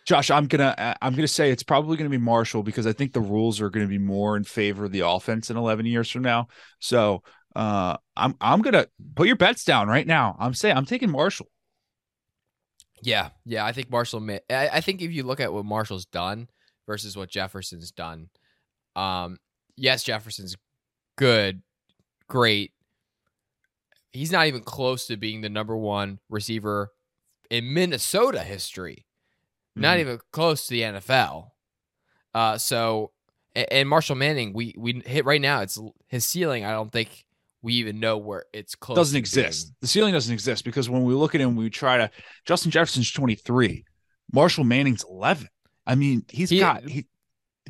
Josh, 0.08 0.32
I'm 0.32 0.48
gonna 0.48 0.74
uh, 0.78 0.94
I'm 1.02 1.14
gonna 1.16 1.28
say 1.28 1.52
it's 1.52 1.64
probably 1.64 1.98
gonna 1.98 2.10
be 2.10 2.18
Marshall 2.18 2.64
because 2.64 2.88
I 2.88 2.94
think 2.94 3.12
the 3.12 3.20
rules 3.20 3.60
are 3.60 3.70
gonna 3.70 3.88
be 3.88 3.98
more 3.98 4.38
in 4.38 4.46
favor 4.46 4.86
of 4.86 4.94
the 4.94 5.02
offense 5.02 5.50
in 5.50 5.58
11 5.58 5.86
years 5.86 6.10
from 6.10 6.22
now. 6.22 6.48
So 6.80 7.24
uh, 7.58 7.98
I'm 8.16 8.34
I'm 8.40 8.62
gonna 8.62 8.88
put 9.16 9.28
your 9.28 9.36
bets 9.36 9.66
down 9.66 9.90
right 9.90 10.08
now. 10.08 10.38
I'm 10.40 10.54
saying 10.54 10.78
I'm 10.78 10.86
taking 10.86 11.12
Marshall. 11.12 11.48
yeah, 13.04 13.30
yeah. 13.46 13.66
I 13.66 13.74
think 13.74 13.90
Marshall. 13.92 14.22
Ma- 14.22 14.38
I, 14.50 14.70
I 14.70 14.82
think 14.82 15.02
if 15.02 15.12
you 15.12 15.24
look 15.24 15.42
at 15.42 15.52
what 15.52 15.66
Marshall's 15.66 16.06
done 16.06 16.48
versus 16.86 17.18
what 17.18 17.30
Jefferson's 17.30 17.92
done, 17.92 18.30
um, 18.96 19.38
yes, 19.76 20.04
Jefferson's 20.04 20.56
good, 21.18 21.62
great. 22.30 22.72
He's 24.14 24.32
not 24.32 24.48
even 24.48 24.62
close 24.62 25.08
to 25.08 25.18
being 25.18 25.42
the 25.42 25.50
number 25.50 25.76
one 25.76 26.20
receiver 26.30 26.92
in 27.52 27.74
Minnesota 27.74 28.40
history. 28.40 29.07
Not 29.82 29.98
Mhm. 29.98 30.02
even 30.02 30.20
close 30.32 30.68
to 30.68 30.72
the 30.74 30.82
NFL. 30.84 31.52
Uh, 32.34 32.58
so 32.58 33.12
and 33.56 33.90
Marshall 33.90 34.16
Manning, 34.16 34.54
we 34.54 34.76
we 34.78 35.02
hit 35.06 35.26
right 35.26 35.42
now. 35.42 35.62
It's 35.62 35.80
his 36.08 36.26
ceiling. 36.26 36.64
I 36.64 36.72
don't 36.72 36.92
think 36.92 37.26
we 37.64 37.74
even 37.76 38.00
know 38.00 38.18
where 38.18 38.46
it's 38.54 38.76
close. 38.76 38.96
doesn't 38.96 39.18
exist. 39.18 39.68
being. 39.68 39.76
The 39.82 39.88
ceiling 39.88 40.14
doesn't 40.14 40.34
exist 40.34 40.64
because 40.64 40.90
when 40.90 41.04
we 41.04 41.14
look 41.16 41.34
at 41.34 41.42
him, 41.42 41.56
we 41.56 41.70
try 41.72 41.98
to. 41.98 42.12
Justin 42.46 42.70
Jefferson's 42.72 43.12
23. 43.12 43.84
Marshall 44.32 44.64
Manning's 44.64 45.04
11. 45.10 45.48
I 45.88 45.96
mean, 45.96 46.24
he's 46.30 46.50
He- 46.52 46.60
got 46.60 46.88
he, 46.88 47.08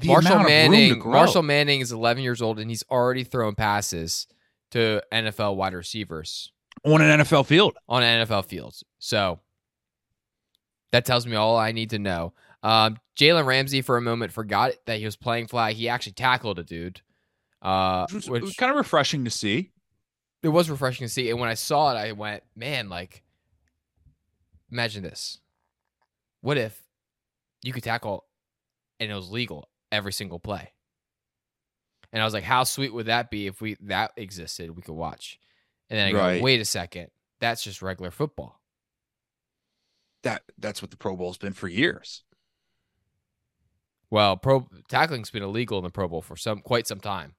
Marshall 0.03 0.33
amount 0.33 0.47
of 0.47 0.51
room 0.51 0.71
to 0.71 0.77
Manning. 0.77 0.99
Marshall 1.09 1.43
Manning 1.43 1.79
is 1.79 1.91
11 1.91 2.21
years 2.23 2.41
old 2.41 2.59
and 2.59 2.69
he's 2.69 2.83
already 2.91 3.23
throwing 3.23 3.55
passes 3.55 4.27
to 4.71 5.01
NFL 5.11 5.55
wide 5.55 5.73
receivers 5.73 6.51
on 6.83 7.01
an 7.01 7.21
NFL 7.21 7.45
field. 7.45 7.77
on 7.87 8.03
an 8.03 8.25
NFL 8.27 8.43
fields. 8.45 8.83
So 8.99 9.39
that 10.91 11.05
tells 11.05 11.25
me 11.27 11.35
all 11.35 11.57
I 11.57 11.71
need 11.71 11.89
to 11.91 11.99
know. 11.99 12.33
Um, 12.63 12.97
Jalen 13.17 13.45
Ramsey 13.45 13.81
for 13.81 13.97
a 13.97 14.01
moment 14.01 14.31
forgot 14.31 14.71
that 14.85 14.99
he 14.99 15.05
was 15.05 15.15
playing 15.15 15.47
flag. 15.47 15.75
He 15.75 15.89
actually 15.89 16.13
tackled 16.13 16.59
a 16.59 16.63
dude. 16.63 17.01
Uh, 17.61 18.05
Which 18.07 18.13
was, 18.13 18.29
which 18.29 18.41
it 18.41 18.45
was 18.45 18.55
kind 18.55 18.71
of 18.71 18.77
refreshing 18.77 19.25
to 19.25 19.31
see. 19.31 19.71
it 20.43 20.49
was 20.49 20.69
refreshing 20.69 21.05
to 21.07 21.11
see. 21.13 21.29
And 21.29 21.39
when 21.39 21.49
I 21.49 21.55
saw 21.55 21.91
it, 21.91 21.97
I 21.97 22.11
went, 22.13 22.43
man, 22.55 22.89
like 22.89 23.23
imagine 24.71 25.03
this. 25.03 25.39
What 26.41 26.57
if 26.57 26.79
you 27.63 27.73
could 27.73 27.83
tackle 27.83 28.25
and 28.99 29.11
it 29.11 29.15
was 29.15 29.29
legal 29.31 29.69
every 29.91 30.13
single 30.13 30.39
play? 30.39 30.71
And 32.13 32.21
I 32.21 32.25
was 32.25 32.33
like, 32.33 32.43
how 32.43 32.63
sweet 32.63 32.93
would 32.93 33.07
that 33.07 33.29
be 33.29 33.47
if 33.47 33.59
we 33.59 33.75
that 33.81 34.11
existed? 34.17 34.75
We 34.75 34.81
could 34.81 34.93
watch. 34.95 35.39
And 35.89 35.97
then 35.99 36.07
I 36.07 36.17
Right. 36.17 36.37
go, 36.37 36.43
wait 36.43 36.61
a 36.61 36.65
second, 36.65 37.09
that's 37.39 37.63
just 37.63 37.81
regular 37.81 38.11
football. 38.11 38.59
That 40.27 40.43
that's 40.57 40.81
what 40.81 40.91
the 40.91 40.97
Pro 40.97 41.15
Bowl's 41.15 41.37
been 41.37 41.53
for 41.53 41.69
years. 41.69 42.23
Well, 44.09 44.35
pro 44.35 44.67
tackling's 44.89 45.29
been 45.31 45.41
illegal 45.41 45.77
in 45.77 45.85
the 45.85 45.89
Pro 45.89 46.09
Bowl 46.09 46.21
for 46.21 46.35
some 46.35 46.59
quite 46.59 46.85
some 46.85 46.99
time. 46.99 47.35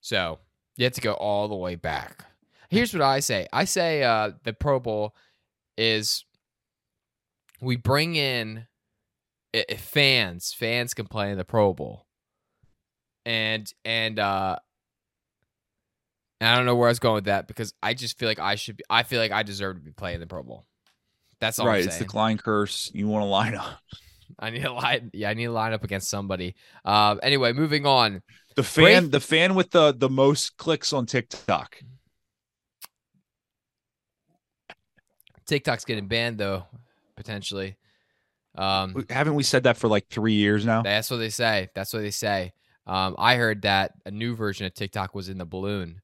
So 0.00 0.38
you 0.78 0.84
have 0.84 0.94
to 0.94 1.02
go 1.02 1.12
all 1.12 1.46
the 1.46 1.54
way 1.56 1.74
back. 1.74 2.24
Here's 2.70 2.94
what 2.94 3.02
I 3.02 3.20
say. 3.20 3.46
I 3.52 3.64
say 3.66 4.02
uh, 4.02 4.30
the 4.44 4.54
Pro 4.54 4.80
Bowl 4.80 5.14
is 5.76 6.24
we 7.60 7.76
bring 7.76 8.14
in 8.16 8.66
i- 9.54 9.66
i- 9.68 9.74
fans. 9.76 10.54
Fans 10.54 10.94
can 10.94 11.06
play 11.06 11.30
in 11.30 11.36
the 11.36 11.44
Pro 11.44 11.74
Bowl, 11.74 12.06
and 13.26 13.70
and 13.84 14.18
uh, 14.18 14.56
I 16.40 16.56
don't 16.56 16.64
know 16.64 16.76
where 16.76 16.88
I 16.88 16.92
was 16.92 16.98
going 16.98 17.16
with 17.16 17.24
that 17.24 17.46
because 17.46 17.74
I 17.82 17.92
just 17.92 18.18
feel 18.18 18.28
like 18.28 18.38
I 18.38 18.54
should 18.54 18.78
be. 18.78 18.84
I 18.88 19.02
feel 19.02 19.20
like 19.20 19.32
I 19.32 19.42
deserve 19.42 19.76
to 19.76 19.82
be 19.82 19.90
playing 19.90 20.20
the 20.20 20.26
Pro 20.26 20.42
Bowl. 20.42 20.64
That's 21.40 21.58
all 21.58 21.66
right. 21.66 21.84
It's 21.84 21.98
the. 21.98 22.04
Klein 22.04 22.36
curse. 22.38 22.90
You 22.94 23.08
want 23.08 23.22
to 23.22 23.26
line 23.26 23.54
up. 23.54 23.78
I 24.38 24.50
need 24.50 24.62
to 24.62 24.72
line. 24.72 25.10
Yeah, 25.12 25.30
I 25.30 25.34
need 25.34 25.46
to 25.46 25.52
line 25.52 25.72
up 25.72 25.84
against 25.84 26.08
somebody. 26.08 26.54
Um. 26.84 27.20
Anyway, 27.22 27.52
moving 27.52 27.86
on. 27.86 28.22
The 28.56 28.62
fan, 28.62 29.10
the 29.10 29.20
fan 29.20 29.54
with 29.54 29.70
the 29.70 29.94
the 29.96 30.08
most 30.08 30.56
clicks 30.56 30.92
on 30.92 31.06
TikTok. 31.06 31.76
TikTok's 35.46 35.84
getting 35.84 36.08
banned 36.08 36.38
though, 36.38 36.64
potentially. 37.16 37.76
Um. 38.56 39.06
Haven't 39.10 39.34
we 39.34 39.42
said 39.44 39.64
that 39.64 39.76
for 39.76 39.88
like 39.88 40.08
three 40.08 40.34
years 40.34 40.64
now? 40.64 40.82
That's 40.82 41.10
what 41.10 41.18
they 41.18 41.30
say. 41.30 41.68
That's 41.74 41.92
what 41.92 42.00
they 42.00 42.10
say. 42.10 42.52
Um. 42.86 43.14
I 43.18 43.36
heard 43.36 43.62
that 43.62 43.92
a 44.06 44.10
new 44.10 44.34
version 44.34 44.66
of 44.66 44.74
TikTok 44.74 45.14
was 45.14 45.28
in 45.28 45.38
the 45.38 45.46
balloon, 45.46 46.00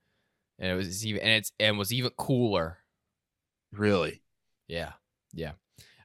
and 0.58 0.70
it 0.70 0.74
was 0.74 1.04
even 1.04 1.22
and 1.22 1.32
it's 1.32 1.52
and 1.58 1.76
was 1.76 1.92
even 1.92 2.10
cooler. 2.16 2.78
Really? 3.72 4.22
Yeah. 4.68 4.92
Yeah. 5.34 5.52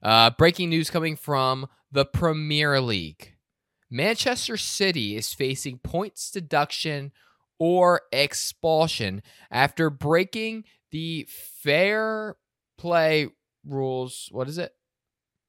Uh, 0.02 0.32
breaking 0.32 0.70
news 0.70 0.90
coming 0.90 1.16
from 1.16 1.68
the 1.92 2.06
Premier 2.06 2.80
League. 2.80 3.36
Manchester 3.92 4.56
City 4.58 5.16
is 5.16 5.34
facing 5.34 5.80
points 5.80 6.32
deduction 6.32 7.12
or 7.60 8.02
expulsion 8.12 9.22
after 9.52 9.90
breaking 9.90 10.64
the 10.92 11.28
fair 11.30 12.36
play 12.78 13.28
rules. 13.66 14.30
What 14.32 14.48
is 14.48 14.58
it? 14.58 14.72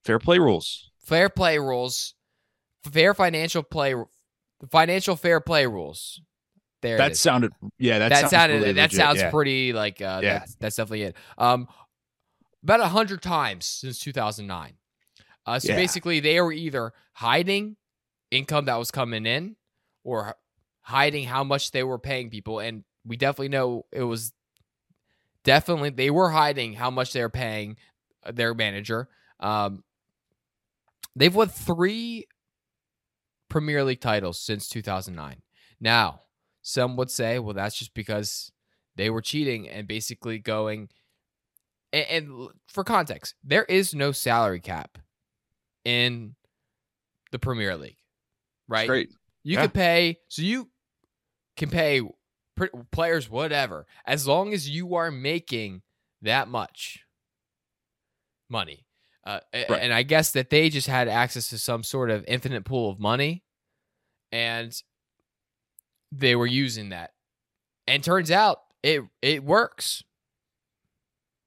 Fair 0.04 0.18
play 0.18 0.38
rules. 0.38 0.90
Fair 0.98 1.28
play 1.28 1.58
rules. 1.58 2.14
Fair 2.90 3.14
financial 3.14 3.62
play. 3.62 3.92
The 3.92 4.66
financial 4.70 5.16
fair 5.16 5.40
play 5.40 5.66
rules. 5.66 6.20
There 6.82 6.96
That 6.96 7.16
sounded. 7.16 7.52
Yeah, 7.78 7.98
that, 7.98 8.08
that 8.08 8.20
sounds 8.20 8.30
sounded 8.30 8.54
really 8.54 8.72
that 8.72 8.82
legit, 8.84 8.96
sounds 8.96 9.18
yeah. 9.18 9.30
pretty 9.30 9.72
like 9.74 10.00
uh 10.00 10.20
Yeah. 10.22 10.38
that's, 10.38 10.54
that's 10.56 10.76
definitely 10.76 11.02
it 11.02 11.16
um 11.36 11.68
about 12.62 12.80
a 12.80 12.88
hundred 12.88 13.22
times 13.22 13.66
since 13.66 13.98
2009 13.98 14.74
uh 15.46 15.58
so 15.58 15.68
Yeah. 15.72 15.76
basically 15.76 16.20
they 16.20 16.40
were 16.40 16.52
either 16.52 16.92
hiding 17.14 17.76
income 18.30 18.66
that 18.66 18.76
was 18.76 18.90
coming 18.90 19.26
in 19.26 19.56
or 20.04 20.36
hiding 20.82 21.24
how 21.26 21.44
much 21.44 21.70
they 21.70 21.82
were 21.82 21.98
paying 21.98 22.30
people 22.30 22.58
and 22.58 22.84
we 23.04 23.16
definitely 23.16 23.48
know 23.48 23.86
it 23.92 24.02
was 24.02 24.32
definitely 25.44 25.90
they 25.90 26.10
were 26.10 26.30
hiding 26.30 26.74
how 26.74 26.90
much 26.90 27.12
they 27.12 27.22
were 27.22 27.28
paying 27.30 27.76
uh, 28.24 28.32
their 28.32 28.54
manager 28.54 29.08
um 29.40 29.82
they've 31.16 31.34
won 31.34 31.48
three 31.48 32.26
premier 33.48 33.82
league 33.84 34.00
titles 34.00 34.38
since 34.38 34.68
2009 34.68 35.42
now 35.80 36.20
some 36.62 36.96
would 36.96 37.10
say, 37.10 37.38
well, 37.38 37.54
that's 37.54 37.74
just 37.78 37.94
because 37.94 38.52
they 38.96 39.08
were 39.08 39.22
cheating 39.22 39.66
and 39.66 39.88
basically 39.88 40.38
going. 40.38 40.90
And, 41.92 42.06
and 42.08 42.48
for 42.68 42.84
context, 42.84 43.34
there 43.44 43.64
is 43.64 43.94
no 43.94 44.12
salary 44.12 44.60
cap 44.60 44.98
in 45.84 46.34
the 47.32 47.38
Premier 47.38 47.76
League, 47.76 47.98
right? 48.68 48.86
Great. 48.88 49.10
You 49.42 49.54
Yeah. 49.56 49.62
can 49.62 49.70
pay, 49.70 50.18
so 50.28 50.42
you 50.42 50.70
can 51.56 51.70
pay 51.70 52.02
pr- 52.56 52.66
players 52.90 53.28
whatever, 53.30 53.86
as 54.06 54.26
long 54.26 54.52
as 54.52 54.68
you 54.68 54.94
are 54.94 55.10
making 55.10 55.82
that 56.22 56.48
much 56.48 57.04
money. 58.48 58.86
Uh, 59.24 59.40
Right. 59.52 59.70
And 59.82 59.92
I 59.92 60.02
guess 60.02 60.32
that 60.32 60.50
they 60.50 60.70
just 60.70 60.86
had 60.86 61.06
access 61.08 61.48
to 61.50 61.58
some 61.58 61.82
sort 61.82 62.10
of 62.10 62.24
infinite 62.26 62.64
pool 62.64 62.90
of 62.90 62.98
money, 62.98 63.44
and 64.32 64.74
they 66.12 66.34
were 66.34 66.46
using 66.46 66.88
that. 66.90 67.12
And 67.86 68.02
turns 68.02 68.30
out 68.30 68.62
it 68.82 69.02
it 69.22 69.44
works. 69.44 70.02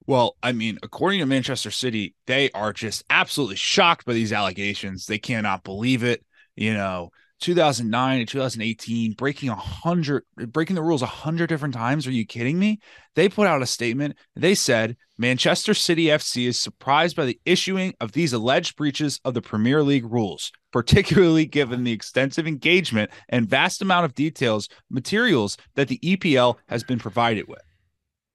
Well, 0.05 0.36
I 0.43 0.51
mean, 0.51 0.79
according 0.83 1.19
to 1.19 1.25
Manchester 1.25 1.72
City, 1.72 2.15
they 2.27 2.51
are 2.51 2.74
just 2.74 3.03
absolutely 3.10 3.55
shocked 3.55 4.05
by 4.05 4.13
these 4.13 4.33
allegations. 4.33 5.05
They 5.05 5.17
cannot 5.17 5.63
believe 5.63 6.03
it. 6.03 6.25
You 6.55 6.74
know, 6.74 7.10
2009 7.39 8.19
and 8.19 8.27
2018, 8.27 9.13
breaking 9.13 9.50
a 9.50 9.55
hundred, 9.55 10.24
breaking 10.36 10.75
the 10.75 10.81
rules 10.81 11.01
a 11.01 11.07
hundred 11.07 11.48
different 11.48 11.74
times. 11.74 12.05
Are 12.05 12.12
you 12.12 12.25
kidding 12.25 12.60
me? 12.60 12.79
They 13.15 13.29
put 13.29 13.48
out 13.48 13.62
a 13.62 13.65
statement. 13.65 14.17
They 14.36 14.55
said 14.55 14.98
Manchester 15.17 15.74
City 15.74 16.05
FC 16.05 16.48
is 16.48 16.60
surprised 16.60 17.15
by 17.15 17.25
the 17.25 17.39
issuing 17.45 17.93
of 18.00 18.12
these 18.12 18.33
alleged 18.33 18.75
breaches 18.75 19.19
of 19.24 19.33
the 19.33 19.41
Premier 19.41 19.83
League 19.83 20.05
rules, 20.05 20.51
particularly 20.72 21.45
given 21.45 21.83
the 21.83 21.91
extensive 21.91 22.45
engagement 22.45 23.10
and 23.29 23.50
vast 23.50 23.81
amount 23.81 24.05
of 24.05 24.15
details, 24.15 24.69
materials 24.89 25.57
that 25.75 25.88
the 25.88 26.00
EPL 26.00 26.55
has 26.67 26.83
been 26.83 27.00
provided 27.00 27.48
with. 27.48 27.62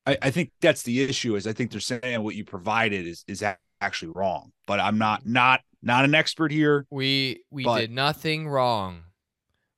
I, 0.09 0.17
I 0.23 0.31
think 0.31 0.53
that's 0.63 0.83
the 0.83 1.03
issue. 1.03 1.37
Is 1.37 1.47
I 1.47 1.53
think 1.53 1.71
they're 1.71 1.81
saying 1.81 2.23
what 2.23 2.35
you 2.35 2.45
provided 2.45 3.07
is 3.07 3.25
is 3.29 3.45
actually 3.81 4.13
wrong. 4.15 4.53
But 4.67 4.81
I'm 4.81 4.97
not 4.97 5.27
not 5.27 5.61
not 5.83 6.05
an 6.05 6.15
expert 6.15 6.51
here. 6.51 6.87
We 6.91 7.43
we 7.51 7.65
But- 7.65 7.81
did 7.81 7.91
nothing 7.91 8.49
wrong. 8.49 9.03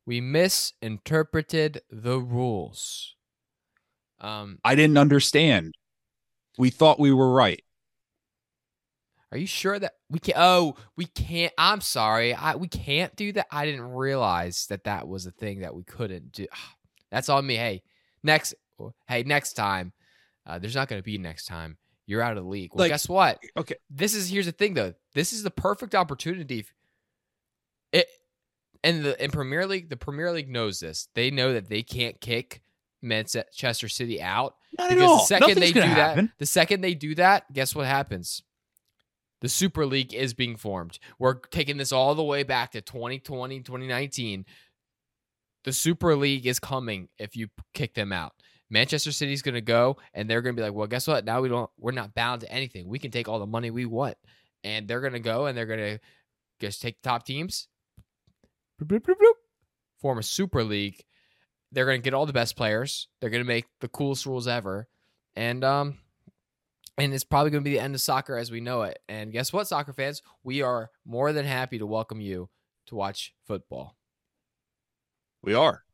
We 0.06 0.20
misinterpreted 0.20 1.82
the 1.90 2.18
rules. 2.18 3.14
Um, 4.20 4.58
I 4.64 4.74
didn't 4.74 4.98
understand. 4.98 5.74
We 6.58 6.70
thought 6.70 6.98
we 6.98 7.12
were 7.12 7.32
right. 7.32 7.62
are 9.32 9.38
you 9.38 9.46
sure 9.46 9.78
that 9.78 9.92
we 10.08 10.18
can? 10.18 10.34
Oh, 10.36 10.76
we 10.96 11.06
can't. 11.06 11.52
I'm 11.58 11.80
sorry. 11.80 12.34
I 12.34 12.54
we 12.54 12.68
can't 12.68 13.14
do 13.16 13.32
that. 13.32 13.46
I 13.50 13.64
didn't 13.66 13.82
realize 13.92 14.66
that 14.66 14.84
that 14.84 15.08
was 15.08 15.26
a 15.26 15.30
thing 15.32 15.60
that 15.60 15.74
we 15.74 15.82
couldn't 15.82 16.32
do. 16.32 16.46
That's 17.10 17.28
on 17.28 17.46
me. 17.46 17.56
Hey, 17.56 17.82
next. 18.22 18.54
Hey, 19.08 19.24
next 19.24 19.54
time. 19.54 19.92
Uh, 20.46 20.58
there's 20.58 20.74
not 20.74 20.88
going 20.88 21.00
to 21.00 21.04
be 21.04 21.18
next 21.18 21.46
time. 21.46 21.76
You're 22.06 22.22
out 22.22 22.36
of 22.36 22.42
the 22.44 22.48
league. 22.50 22.70
Well, 22.74 22.84
Like- 22.84 22.90
guess 22.92 23.08
what? 23.08 23.40
Okay. 23.56 23.76
this 23.88 24.14
is 24.14 24.28
here's 24.28 24.46
the 24.46 24.52
thing 24.52 24.74
though. 24.74 24.94
This 25.14 25.32
is 25.32 25.42
the 25.42 25.50
perfect 25.50 25.94
opportunity. 25.94 26.66
It 27.92 28.06
and 28.82 29.04
the 29.04 29.22
in 29.22 29.30
Premier 29.30 29.66
League, 29.66 29.90
the 29.90 29.96
Premier 29.96 30.32
League 30.32 30.48
knows 30.50 30.80
this. 30.80 31.08
They 31.14 31.30
know 31.30 31.52
that 31.52 31.68
they 31.68 31.82
can't 31.82 32.20
kick 32.20 32.62
Manchester 33.02 33.88
City 33.88 34.20
out 34.20 34.54
Not 34.78 34.88
because 34.90 35.02
at 35.02 35.08
all. 35.08 35.16
the 35.18 35.24
second 35.24 35.48
Nothing's 35.48 35.60
they 35.66 35.72
do 35.72 35.80
gonna 35.80 35.94
that, 35.94 36.08
happen. 36.08 36.32
the 36.38 36.46
second 36.46 36.80
they 36.80 36.94
do 36.94 37.14
that, 37.16 37.52
guess 37.52 37.74
what 37.74 37.86
happens? 37.86 38.42
The 39.40 39.48
Super 39.48 39.86
League 39.86 40.12
is 40.12 40.34
being 40.34 40.56
formed. 40.56 40.98
We're 41.18 41.34
taking 41.34 41.76
this 41.78 41.92
all 41.92 42.14
the 42.14 42.22
way 42.24 42.42
back 42.42 42.72
to 42.72 42.80
2020, 42.82 43.60
2019. 43.60 44.44
The 45.64 45.72
Super 45.72 46.14
League 46.16 46.46
is 46.46 46.58
coming 46.58 47.08
if 47.18 47.36
you 47.36 47.48
kick 47.72 47.94
them 47.94 48.12
out. 48.12 48.32
Manchester 48.70 49.12
City's 49.12 49.42
going 49.42 49.54
to 49.54 49.60
go 49.60 49.96
and 50.14 50.30
they're 50.30 50.42
going 50.42 50.54
to 50.54 50.60
be 50.60 50.64
like, 50.64 50.74
"Well, 50.74 50.86
guess 50.86 51.06
what? 51.06 51.24
Now 51.24 51.40
we 51.40 51.48
don't 51.48 51.70
we're 51.78 51.92
not 51.92 52.14
bound 52.14 52.42
to 52.42 52.52
anything. 52.52 52.88
We 52.88 52.98
can 52.98 53.10
take 53.10 53.28
all 53.28 53.38
the 53.38 53.46
money 53.46 53.70
we 53.70 53.84
want." 53.84 54.16
And 54.62 54.86
they're 54.86 55.00
going 55.00 55.14
to 55.14 55.20
go 55.20 55.46
and 55.46 55.56
they're 55.56 55.66
going 55.66 55.80
to 55.80 55.98
just 56.60 56.82
take 56.82 57.00
the 57.02 57.08
top 57.08 57.24
teams 57.24 57.68
form 60.00 60.18
a 60.18 60.22
Super 60.22 60.64
League. 60.64 61.04
They're 61.72 61.84
going 61.84 62.00
to 62.00 62.04
get 62.04 62.14
all 62.14 62.26
the 62.26 62.32
best 62.32 62.56
players. 62.56 63.08
They're 63.20 63.30
going 63.30 63.44
to 63.44 63.48
make 63.48 63.66
the 63.80 63.88
coolest 63.88 64.26
rules 64.26 64.48
ever. 64.48 64.88
And 65.36 65.62
um 65.62 65.98
and 66.98 67.14
it's 67.14 67.24
probably 67.24 67.50
going 67.50 67.62
to 67.62 67.70
be 67.70 67.76
the 67.76 67.82
end 67.82 67.94
of 67.94 68.00
soccer 68.00 68.36
as 68.36 68.50
we 68.50 68.60
know 68.60 68.82
it. 68.82 68.98
And 69.08 69.32
guess 69.32 69.52
what, 69.52 69.68
soccer 69.68 69.92
fans? 69.92 70.22
We 70.42 70.60
are 70.60 70.90
more 71.06 71.32
than 71.32 71.46
happy 71.46 71.78
to 71.78 71.86
welcome 71.86 72.20
you 72.20 72.50
to 72.86 72.94
watch 72.94 73.32
football. 73.46 73.96
We 75.42 75.54
are 75.54 75.84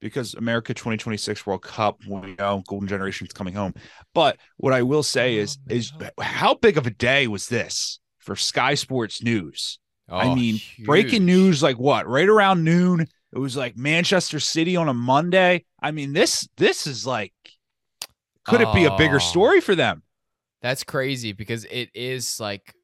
because 0.00 0.34
America 0.34 0.74
2026 0.74 1.46
World 1.46 1.62
Cup. 1.62 2.00
We 2.06 2.34
know 2.38 2.62
Golden 2.66 2.88
Generation's 2.88 3.32
coming 3.32 3.54
home. 3.54 3.74
But 4.14 4.38
what 4.56 4.72
I 4.72 4.82
will 4.82 5.02
say 5.02 5.36
is 5.36 5.58
is 5.68 5.92
how 6.20 6.54
big 6.54 6.78
of 6.78 6.86
a 6.86 6.90
day 6.90 7.26
was 7.26 7.48
this 7.48 8.00
for 8.18 8.36
Sky 8.36 8.74
Sports 8.74 9.22
News? 9.22 9.78
I 10.18 10.28
Oh, 10.28 10.34
mean, 10.34 10.62
breaking 10.78 11.24
news 11.26 11.62
like 11.62 11.78
what? 11.78 12.06
Right 12.06 12.28
around 12.28 12.64
noon. 12.64 13.06
It 13.32 13.38
was 13.38 13.56
like 13.56 13.76
Manchester 13.76 14.40
City 14.40 14.76
on 14.76 14.88
a 14.88 14.94
Monday. 14.94 15.64
I 15.82 15.90
mean, 15.90 16.12
this 16.12 16.48
this 16.56 16.86
is 16.86 17.06
like 17.06 17.32
could 18.44 18.60
it 18.60 18.72
be 18.72 18.84
a 18.84 18.96
bigger 18.96 19.16
Oh. 19.16 19.18
story 19.18 19.60
for 19.60 19.74
them? 19.74 20.02
That's 20.62 20.84
crazy 20.84 21.32
because 21.32 21.64
it 21.66 21.90
is 21.94 22.40
like 22.40 22.74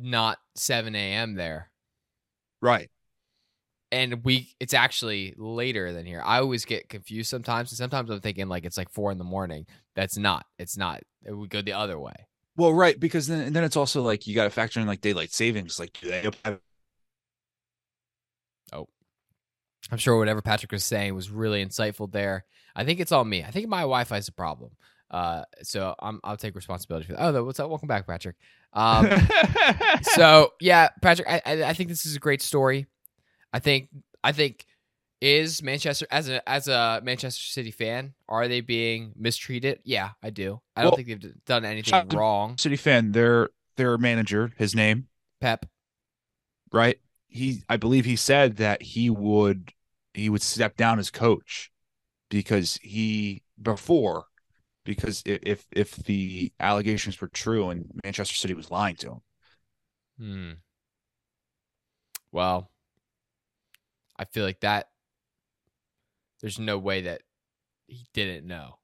not 0.00 0.38
7 0.56 1.12
a.m. 1.14 1.34
there. 1.34 1.70
Right. 2.60 2.90
And 3.94 4.24
we 4.24 4.54
it's 4.58 4.74
actually 4.74 5.34
later 5.36 5.92
than 5.92 6.04
here. 6.04 6.22
I 6.24 6.38
always 6.40 6.64
get 6.64 6.88
confused 6.88 7.30
sometimes. 7.30 7.70
And 7.70 7.78
sometimes 7.78 8.10
I'm 8.10 8.20
thinking 8.20 8.48
like 8.48 8.64
it's 8.64 8.76
like 8.76 8.90
four 8.90 9.12
in 9.12 9.18
the 9.18 9.24
morning. 9.24 9.66
That's 9.94 10.18
not. 10.18 10.46
It's 10.58 10.76
not. 10.76 11.02
It 11.24 11.32
would 11.32 11.50
go 11.50 11.62
the 11.62 11.74
other 11.74 11.98
way. 11.98 12.26
Well, 12.56 12.72
right, 12.72 12.98
because 12.98 13.26
then 13.26 13.52
then 13.52 13.64
it's 13.64 13.76
also 13.76 14.02
like 14.02 14.26
you 14.26 14.34
got 14.34 14.44
to 14.44 14.50
factor 14.50 14.80
in 14.80 14.86
like 14.86 15.00
daylight 15.00 15.32
savings. 15.32 15.78
Like, 15.78 15.92
do 16.00 16.08
they 16.10 16.22
have 16.44 16.60
I'm 19.90 19.98
sure 19.98 20.18
whatever 20.18 20.42
Patrick 20.42 20.72
was 20.72 20.84
saying 20.84 21.14
was 21.14 21.30
really 21.30 21.64
insightful 21.64 22.10
there. 22.10 22.44
I 22.74 22.84
think 22.84 23.00
it's 23.00 23.12
all 23.12 23.24
me. 23.24 23.44
I 23.44 23.50
think 23.50 23.68
my 23.68 23.80
Wi-Fi 23.80 24.16
is 24.16 24.28
a 24.28 24.32
problem. 24.32 24.72
Uh, 25.10 25.44
so 25.62 25.94
I'm, 26.00 26.20
I'll 26.24 26.36
take 26.36 26.56
responsibility 26.56 27.06
for 27.06 27.12
that. 27.12 27.22
Oh, 27.22 27.44
what's 27.44 27.60
up? 27.60 27.68
Welcome 27.68 27.88
back, 27.88 28.06
Patrick. 28.06 28.36
Um, 28.72 29.08
so 30.02 30.52
yeah, 30.60 30.88
Patrick, 31.02 31.28
I, 31.28 31.42
I, 31.44 31.64
I 31.64 31.72
think 31.74 31.88
this 31.88 32.06
is 32.06 32.16
a 32.16 32.20
great 32.20 32.42
story. 32.42 32.86
I 33.54 33.60
think 33.60 33.88
I 34.22 34.32
think 34.32 34.66
is 35.20 35.62
Manchester 35.62 36.06
as 36.10 36.28
a 36.28 36.46
as 36.48 36.68
a 36.68 37.00
Manchester 37.02 37.42
City 37.42 37.70
fan, 37.70 38.14
are 38.28 38.48
they 38.48 38.60
being 38.60 39.12
mistreated? 39.16 39.80
Yeah, 39.84 40.10
I 40.22 40.30
do. 40.30 40.60
I 40.76 40.82
don't 40.82 40.90
Well, 40.90 40.96
think 40.96 41.08
they've 41.08 41.44
done 41.46 41.64
anything 41.64 42.08
wrong. 42.10 42.58
City 42.58 42.76
fan, 42.76 43.12
their 43.12 43.48
their 43.76 43.96
manager, 43.96 44.52
his 44.58 44.74
name, 44.74 45.08
Pep. 45.40 45.66
right? 46.72 46.98
He, 47.28 47.62
I 47.68 47.76
believe 47.76 48.04
he 48.04 48.16
said 48.16 48.56
that 48.58 48.82
he 48.82 49.10
would 49.10 49.72
he 50.12 50.28
would 50.28 50.42
step 50.42 50.76
down 50.76 50.98
as 50.98 51.10
coach 51.10 51.70
because 52.30 52.78
he 52.82 53.42
before 53.60 54.26
because 54.84 55.22
if 55.26 55.66
if 55.72 55.96
the 55.96 56.52
allegations 56.60 57.20
were 57.20 57.28
true 57.28 57.70
and 57.70 58.00
Manchester 58.04 58.34
City 58.36 58.54
was 58.54 58.70
lying 58.70 58.96
to 58.96 59.10
him, 59.12 59.20
Hmm. 60.18 60.52
Well, 62.32 62.70
I 64.18 64.24
feel 64.24 64.44
like 64.44 64.60
that. 64.60 64.88
There's 66.40 66.58
no 66.58 66.78
way 66.78 67.02
that 67.02 67.22
he 67.86 68.06
didn't 68.12 68.46
know. 68.46 68.78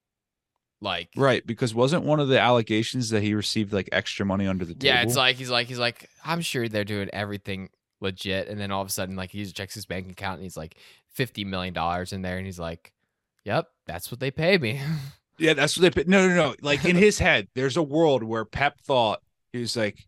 Like, 0.82 1.10
right? 1.14 1.46
Because 1.46 1.75
wasn't 1.75 2.04
one 2.04 2.20
of 2.20 2.28
the 2.28 2.40
allegations 2.40 3.10
that 3.10 3.22
he 3.22 3.34
received 3.34 3.72
like 3.72 3.90
extra 3.92 4.25
money 4.25 4.46
under 4.46 4.64
the 4.64 4.72
table? 4.72 4.87
yeah, 4.87 5.02
it's 5.02 5.14
like 5.16 5.37
he's 5.37 5.50
like 5.50 5.66
he's 5.68 5.78
like 5.78 6.08
I'm 6.25 6.40
sure 6.40 6.68
they're 6.68 6.84
doing 6.84 7.10
everything 7.12 7.68
legit, 8.00 8.49
and 8.49 8.58
then 8.58 8.70
all 8.70 8.80
of 8.80 8.88
a 8.88 8.90
sudden, 8.90 9.14
like 9.14 9.30
he 9.30 9.44
checks 9.44 9.75
his 9.75 9.84
bank 9.84 10.10
account 10.10 10.37
and 10.37 10.44
he's 10.44 10.56
like 10.56 10.76
fifty 11.12 11.44
million 11.44 11.75
dollars 11.75 12.14
in 12.14 12.22
there, 12.22 12.38
and 12.38 12.46
he's 12.46 12.58
like, 12.58 12.92
"Yep, 13.44 13.68
that's 13.87 14.10
what 14.10 14.20
they 14.20 14.30
pay 14.30 14.56
me." 14.58 14.80
Yeah, 15.38 15.54
that's 15.54 15.75
what 15.75 15.80
they. 15.80 15.90
put- 15.90 16.06
No, 16.06 16.28
no, 16.28 16.34
no. 16.34 16.54
Like 16.60 16.84
in 16.84 16.96
his 17.08 17.18
head, 17.18 17.49
there's 17.54 17.78
a 17.78 17.82
world 17.82 18.22
where 18.22 18.44
Pep 18.44 18.78
thought 18.82 19.22
he 19.54 19.60
was 19.60 19.75
like, 19.75 20.06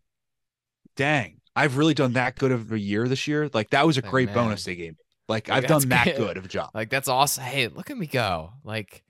"Dang, 0.95 1.41
I've 1.55 1.77
really 1.77 1.95
done 1.95 2.13
that 2.13 2.35
good 2.35 2.51
of 2.51 2.71
a 2.71 2.77
year 2.79 3.07
this 3.07 3.27
year. 3.27 3.49
Like 3.51 3.71
that 3.71 3.85
was 3.87 3.97
a 3.97 4.03
great 4.03 4.31
bonus 4.33 4.63
they 4.65 4.75
gave 4.75 4.91
me. 4.91 5.02
Like 5.27 5.47
Like, 5.47 5.63
I've 5.63 5.67
done 5.67 5.89
that 5.89 6.05
good. 6.05 6.17
good 6.17 6.37
of 6.37 6.45
a 6.45 6.47
job." 6.47 6.69
like 6.73 6.89
that's 6.89 7.07
awesome. 7.07 7.43
Hey, 7.43 7.67
look 7.67 7.89
at 7.89 7.97
me 7.97 8.07
go! 8.07 8.51
Like, 8.63 9.03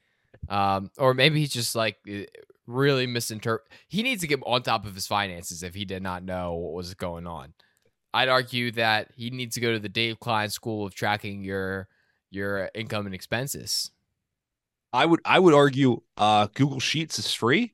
um, 0.50 0.92
or 0.98 1.14
maybe 1.14 1.40
he's 1.40 1.54
just 1.54 1.76
like 1.76 1.98
eh, 2.08 2.26
really 2.68 3.08
misinterpret. 3.08 3.68
He 3.88 4.04
needs 4.04 4.22
to 4.22 4.28
get 4.28 4.40
on 4.46 4.64
top 4.64 4.86
of 4.86 4.96
his 4.96 5.08
finances 5.08 5.64
if 5.64 5.74
he 5.76 5.86
did 5.86 6.04
not 6.04 6.24
know 6.24 6.54
what 6.54 6.74
was 6.74 6.94
going 6.94 7.26
on. 7.28 7.54
I'd 8.14 8.30
argue 8.30 8.72
that 8.74 9.10
he 9.16 9.32
needs 9.32 9.56
to 9.56 9.62
go 9.62 9.74
to 9.74 9.80
the 9.80 9.90
Dave 9.90 10.20
Klein 10.20 10.50
School 10.50 10.86
of 10.86 10.94
tracking 10.94 11.44
your 11.44 11.88
your 12.30 12.70
income 12.76 13.06
and 13.06 13.16
expenses. 13.16 13.92
I 14.92 15.08
would, 15.08 15.22
I 15.26 15.40
would 15.40 15.56
argue, 15.56 16.02
uh, 16.18 16.48
Google 16.54 16.80
Sheets 16.80 17.18
is 17.18 17.34
free. 17.34 17.74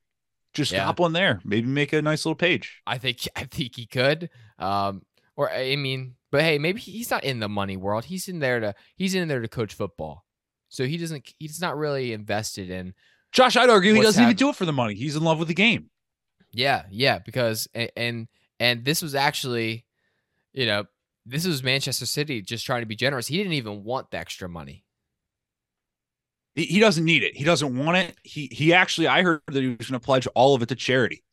Just 0.53 0.72
Yeah. 0.72 0.86
hop 0.86 1.01
on 1.01 1.12
there. 1.13 1.41
Maybe 1.43 1.67
make 1.67 1.91
a 1.91 2.01
nice 2.01 2.25
little 2.25 2.36
page. 2.36 2.81
I 2.88 2.98
think 2.98 3.27
I 3.36 3.43
think 3.43 3.75
he 3.75 3.86
could. 3.86 4.29
Um, 4.58 5.03
or 5.36 5.51
I 5.51 5.75
mean, 5.75 6.15
but 6.32 6.42
hey, 6.42 6.58
maybe 6.58 6.80
he's 6.80 7.12
not 7.12 7.24
in 7.24 7.40
the 7.40 7.50
money 7.50 7.78
world. 7.78 8.06
He's 8.06 8.28
in 8.28 8.40
there 8.40 8.60
to 8.60 8.76
he's 8.96 9.15
in 9.15 9.28
there 9.28 9.42
to 9.42 9.48
coach 9.48 9.74
football. 9.74 10.26
So 10.70 10.86
he 10.86 10.98
doesn't 10.98 11.34
he's 11.39 11.62
not 11.62 11.78
really 11.78 12.13
invested 12.13 12.70
in 12.70 12.94
Josh, 13.32 13.56
I'd 13.56 13.70
argue 13.70 13.94
he 13.94 14.02
doesn't 14.02 14.24
even 14.24 14.36
do 14.36 14.50
it 14.50 14.56
for 14.56 14.65
the 14.65 14.74
money. 14.74 14.96
He's 14.96 15.15
in 15.15 15.24
love 15.24 15.39
with 15.39 15.48
the 15.48 15.54
game. 15.54 15.89
Yeah, 16.52 16.84
yeah, 16.89 17.20
because 17.20 17.68
and 17.74 17.92
and, 17.96 18.28
and 18.60 18.86
this 18.86 19.02
was 19.02 19.13
actually, 19.13 19.86
you 20.52 20.65
know, 20.65 20.86
this 21.26 21.46
was 21.46 21.63
Manchester 21.63 22.08
City 22.08 22.42
just 22.42 22.65
trying 22.65 22.82
to 22.82 22.88
be 22.88 22.96
generous. 22.96 23.28
He 23.28 23.38
didn't 23.38 23.54
even 23.54 23.84
want 23.84 24.10
the 24.10 24.18
extra 24.18 24.50
money. 24.50 24.84
He, 26.56 26.65
he 26.65 26.80
doesn't 26.80 27.06
need 27.06 27.24
it. 27.24 27.38
He 27.38 27.44
doesn't 27.44 27.78
want 27.78 27.98
it. 27.98 28.18
He, 28.24 28.50
he 28.52 28.74
actually, 28.74 29.08
I 29.08 29.22
heard 29.22 29.42
that 29.48 29.62
he 29.62 29.76
was 29.76 29.89
going 29.89 30.00
to 30.00 30.06
pledge 30.06 30.28
all 30.34 30.56
of 30.56 30.63
it 30.63 30.70
to 30.70 30.76
charity. 30.76 31.24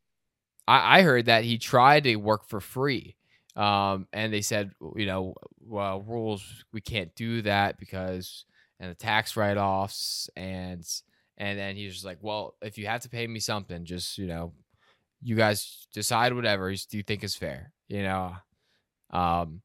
I, 0.69 0.99
I 0.99 1.03
heard 1.03 1.27
that 1.27 1.45
he 1.45 1.57
tried 1.57 2.05
to 2.05 2.17
work 2.17 2.47
for 2.47 2.61
free, 2.61 3.16
um, 3.57 4.07
and 4.12 4.33
they 4.33 4.42
said, 4.42 4.73
you 4.97 5.07
know, 5.07 5.35
well, 5.61 6.03
rules 6.03 6.64
we 6.73 6.81
can't 6.81 7.14
do 7.14 7.42
that 7.42 7.79
because 7.79 8.45
and 8.79 8.90
the 8.90 8.95
tax 8.95 9.37
write 9.37 9.57
offs 9.57 10.29
and 10.37 10.85
and 11.38 11.59
then 11.59 11.77
he's 11.77 11.95
just 11.95 12.05
like, 12.05 12.19
well, 12.21 12.55
if 12.62 12.79
you 12.79 12.87
have 12.87 13.03
to 13.03 13.09
pay 13.09 13.27
me 13.27 13.40
something, 13.40 13.85
just 13.85 14.19
you 14.19 14.27
know, 14.27 14.53
you 15.23 15.37
guys 15.37 15.87
decide 15.92 16.35
whatever 16.35 16.71
you 16.71 17.03
think 17.03 17.25
is 17.25 17.35
fair, 17.35 17.73
you 17.88 18.03
know. 18.03 18.35
Um, 19.11 19.62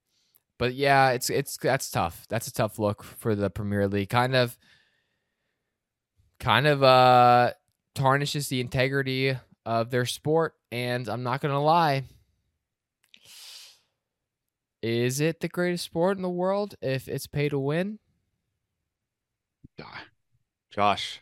but 0.58 0.74
yeah, 0.74 1.12
it's 1.12 1.30
it's 1.30 1.58
that's 1.58 1.90
tough. 1.90 2.26
That's 2.30 2.48
a 2.48 2.54
tough 2.54 2.80
look 2.80 3.04
for 3.04 3.36
the 3.36 3.50
Premier 3.50 3.88
League. 3.88 4.10
Kind 4.10 4.36
of, 4.36 4.58
kind 6.40 6.68
of 6.68 6.84
uh 6.84 7.52
tarnishes 7.96 8.48
the 8.48 8.62
integrity 8.62 9.36
of 9.66 9.90
their 9.90 10.06
sport. 10.06 10.56
And 10.72 11.08
I'm 11.10 11.24
not 11.24 11.42
gonna 11.42 11.62
lie, 11.62 12.04
is 14.82 15.20
it 15.20 15.40
the 15.40 15.48
greatest 15.48 15.86
sport 15.86 16.18
in 16.18 16.24
the 16.24 16.30
world 16.30 16.76
if 16.82 17.08
it's 17.08 17.28
pay 17.28 17.50
to 17.50 17.60
win? 17.60 18.00
Josh, 20.70 21.22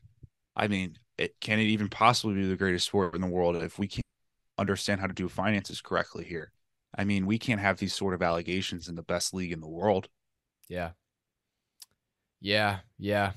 I 0.55 0.67
mean, 0.67 0.97
it 1.17 1.39
can 1.39 1.59
it 1.59 1.63
even 1.63 1.89
possibly 1.89 2.35
be 2.35 2.45
the 2.47 2.55
greatest 2.55 2.87
sport 2.87 3.15
in 3.15 3.21
the 3.21 3.27
world 3.27 3.55
if 3.55 3.79
we 3.79 3.87
can't 3.87 4.05
understand 4.57 5.01
how 5.01 5.07
to 5.07 5.13
do 5.13 5.27
finances 5.27 5.81
correctly 5.81 6.23
here? 6.23 6.51
I 6.95 7.03
mean, 7.03 7.25
we 7.25 7.39
can't 7.39 7.61
have 7.61 7.77
these 7.77 7.93
sort 7.93 8.13
of 8.13 8.21
allegations 8.21 8.87
in 8.87 8.95
the 8.95 9.01
best 9.01 9.33
league 9.33 9.51
in 9.51 9.59
the 9.61 9.67
world. 9.67 10.07
Yeah, 10.67 10.91
yeah, 12.41 12.79
yeah. 12.97 13.31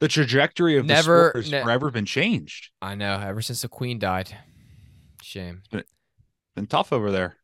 The 0.00 0.08
trajectory 0.08 0.76
of 0.76 0.86
Never- 0.86 1.24
the 1.24 1.30
sport 1.30 1.36
has 1.36 1.50
ne- 1.52 1.62
forever 1.62 1.90
been 1.90 2.06
changed. 2.06 2.70
I 2.82 2.94
know. 2.94 3.20
Ever 3.20 3.42
since 3.42 3.62
the 3.62 3.68
Queen 3.68 3.98
died, 3.98 4.36
shame. 5.22 5.62
Been 6.54 6.66
tough 6.66 6.92
over 6.92 7.10
there. 7.10 7.36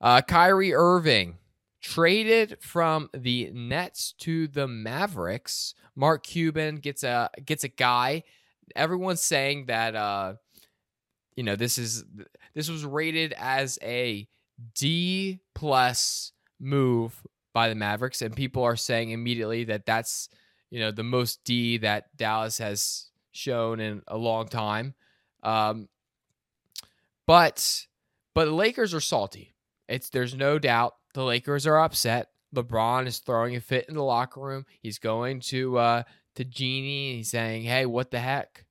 Uh, 0.00 0.22
Kyrie 0.22 0.74
Irving 0.74 1.36
traded 1.80 2.58
from 2.60 3.10
the 3.14 3.50
Nets 3.52 4.12
to 4.18 4.46
the 4.48 4.66
Mavericks. 4.66 5.74
Mark 5.96 6.24
Cuban 6.24 6.76
gets 6.76 7.02
a 7.02 7.30
gets 7.44 7.64
a 7.64 7.68
guy. 7.68 8.22
Everyone's 8.74 9.22
saying 9.22 9.66
that 9.66 9.94
uh, 9.94 10.34
you 11.36 11.42
know 11.42 11.56
this 11.56 11.78
is 11.78 12.04
this 12.54 12.70
was 12.70 12.84
rated 12.84 13.34
as 13.36 13.78
a 13.82 14.28
D 14.74 15.40
plus 15.54 16.32
move 16.58 17.14
by 17.52 17.68
the 17.68 17.74
Mavericks, 17.74 18.22
and 18.22 18.34
people 18.34 18.62
are 18.62 18.76
saying 18.76 19.10
immediately 19.10 19.64
that 19.64 19.86
that's 19.86 20.28
you 20.70 20.80
know 20.80 20.90
the 20.90 21.02
most 21.02 21.44
D 21.44 21.78
that 21.78 22.16
Dallas 22.16 22.58
has 22.58 23.10
shown 23.32 23.80
in 23.80 24.02
a 24.08 24.16
long 24.16 24.48
time. 24.48 24.94
Um, 25.42 25.88
but 27.26 27.86
but 28.34 28.46
the 28.46 28.52
Lakers 28.52 28.94
are 28.94 29.00
salty. 29.00 29.54
It's 29.90 30.08
there's 30.10 30.34
no 30.34 30.58
doubt 30.58 30.94
the 31.14 31.24
Lakers 31.24 31.66
are 31.66 31.78
upset. 31.78 32.28
LeBron 32.54 33.06
is 33.06 33.18
throwing 33.18 33.56
a 33.56 33.60
fit 33.60 33.86
in 33.88 33.94
the 33.94 34.02
locker 34.02 34.40
room. 34.40 34.64
He's 34.80 34.98
going 34.98 35.40
to 35.40 35.76
uh 35.78 36.02
to 36.36 36.44
Jeanie 36.44 37.10
and 37.10 37.16
he's 37.18 37.30
saying, 37.30 37.64
"Hey, 37.64 37.86
what 37.86 38.10
the 38.10 38.20
heck? 38.20 38.64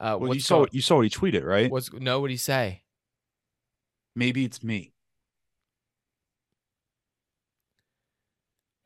Uh, 0.00 0.18
Well, 0.20 0.34
you 0.34 0.40
saw 0.40 0.58
going- 0.58 0.68
you 0.72 0.80
saw 0.82 0.96
what 0.96 1.04
he 1.04 1.10
tweeted, 1.10 1.44
right? 1.44 1.70
what's 1.70 1.92
no? 1.92 2.20
What 2.20 2.30
he 2.30 2.36
say? 2.36 2.82
Maybe 4.16 4.44
it's 4.44 4.62
me. 4.62 4.92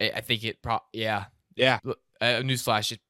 I 0.01 0.11
I 0.17 0.21
think 0.21 0.45
it. 0.45 0.63
Pro- 0.63 0.81
yeah. 0.93 1.27
Yeah. 1.57 1.79
Uh, 1.85 1.95
newsflash. 2.43 2.93
It, 2.93 3.01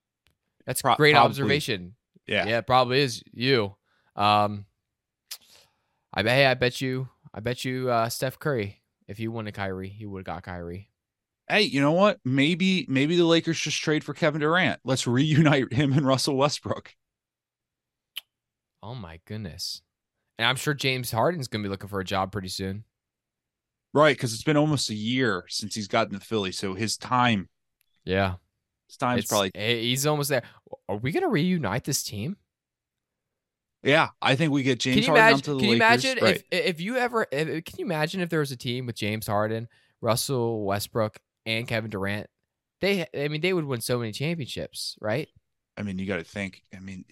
that's 0.67 0.83
Pro- 0.83 0.97
great 0.97 1.13
probably. 1.15 1.31
observation. 1.31 1.95
Yeah. 2.27 2.47
Yeah, 2.47 2.59
it 2.59 2.67
probably 2.67 3.01
is 3.01 3.23
you. 3.33 3.75
Um, 4.17 4.67
I 6.13 6.23
bet. 6.23 6.33
Hey, 6.37 6.47
I 6.47 6.55
bet 6.55 6.81
you. 6.81 7.09
I 7.39 7.41
bet 7.41 7.65
you. 7.65 7.89
Uh, 7.89 8.09
Steph 8.09 8.41
Curry. 8.41 8.83
If 9.07 9.17
he 9.19 9.29
wanted 9.29 9.55
Kyrie, 9.55 9.89
he 9.91 10.05
would 10.07 10.19
have 10.27 10.27
got 10.27 10.43
Kyrie. 10.43 10.91
Hey, 11.49 11.63
you 11.63 11.81
know 11.81 11.93
what? 11.93 12.19
Maybe 12.25 12.85
maybe 12.89 13.17
the 13.17 13.25
Lakers 13.25 13.61
just 13.61 13.81
trade 13.81 14.03
for 14.03 14.13
Kevin 14.13 14.41
Durant. 14.41 14.81
Let's 14.85 15.07
reunite 15.07 15.73
him 15.73 15.93
and 15.93 16.05
Russell 16.05 16.37
Westbrook. 16.37 16.97
Oh 18.83 18.97
my 18.97 19.21
goodness. 19.25 19.83
And 20.37 20.47
I'm 20.49 20.57
sure 20.57 20.75
James 20.75 21.13
Harden's 21.13 21.47
gonna 21.47 21.63
be 21.63 21.69
looking 21.69 21.89
for 21.89 22.01
a 22.01 22.05
job 22.05 22.33
pretty 22.33 22.49
soon. 22.49 22.83
Right, 23.95 24.17
because 24.17 24.35
it's 24.35 24.43
been 24.43 24.57
almost 24.57 24.91
a 24.91 24.95
year 24.95 25.45
since 25.49 25.77
he's 25.77 25.89
gotten 25.89 26.19
to 26.19 26.25
Philly, 26.25 26.51
so 26.53 26.75
his 26.75 26.97
time 26.97 27.49
Yeah. 28.05 28.35
his 28.89 28.97
time's 28.97 29.21
It's- 29.25 29.29
probably 29.29 29.53
he's 29.55 30.07
almost 30.07 30.29
there. 30.29 30.43
Are 30.89 30.97
we 30.97 31.13
gonna 31.13 31.29
reunite 31.29 31.85
this 31.85 32.03
team? 32.03 32.37
Yeah, 33.83 34.09
I 34.21 34.35
think 34.35 34.53
we 34.53 34.63
get 34.63 34.81
James 34.81 34.97
Can 34.97 35.03
you 35.05 35.09
Harden 35.11 35.25
imagine? 35.25 35.39
up 35.39 35.45
to 35.45 35.51
the 35.55 35.59
Can 35.59 35.69
you 35.69 35.79
Lakers. 35.79 36.05
imagine 36.05 36.25
right. 36.25 36.45
if 36.51 36.67
if 36.67 36.81
you 36.81 36.97
ever? 36.97 37.27
If, 37.31 37.65
can 37.65 37.79
you 37.79 37.85
imagine 37.85 38.21
if 38.21 38.29
there 38.29 38.41
was 38.41 38.51
a 38.51 38.57
team 38.57 38.87
with 38.87 38.97
James 38.97 39.27
Harden, 39.27 39.69
Russell 40.01 40.65
Westbrook, 40.65 41.19
and 41.47 41.67
Kevin 41.67 41.91
Durant? 41.91 42.29
They, 42.81 43.07
I 43.17 43.29
mean, 43.29 43.41
they 43.41 43.53
would 43.53 43.65
win 43.65 43.81
so 43.81 43.99
many 43.99 44.13
championships, 44.13 44.97
right? 45.01 45.29
I 45.77 45.83
mean, 45.83 45.99
you 45.99 46.07
got 46.07 46.19
to 46.19 46.25
think. 46.25 46.63
I 46.77 46.81
mean, 46.81 47.05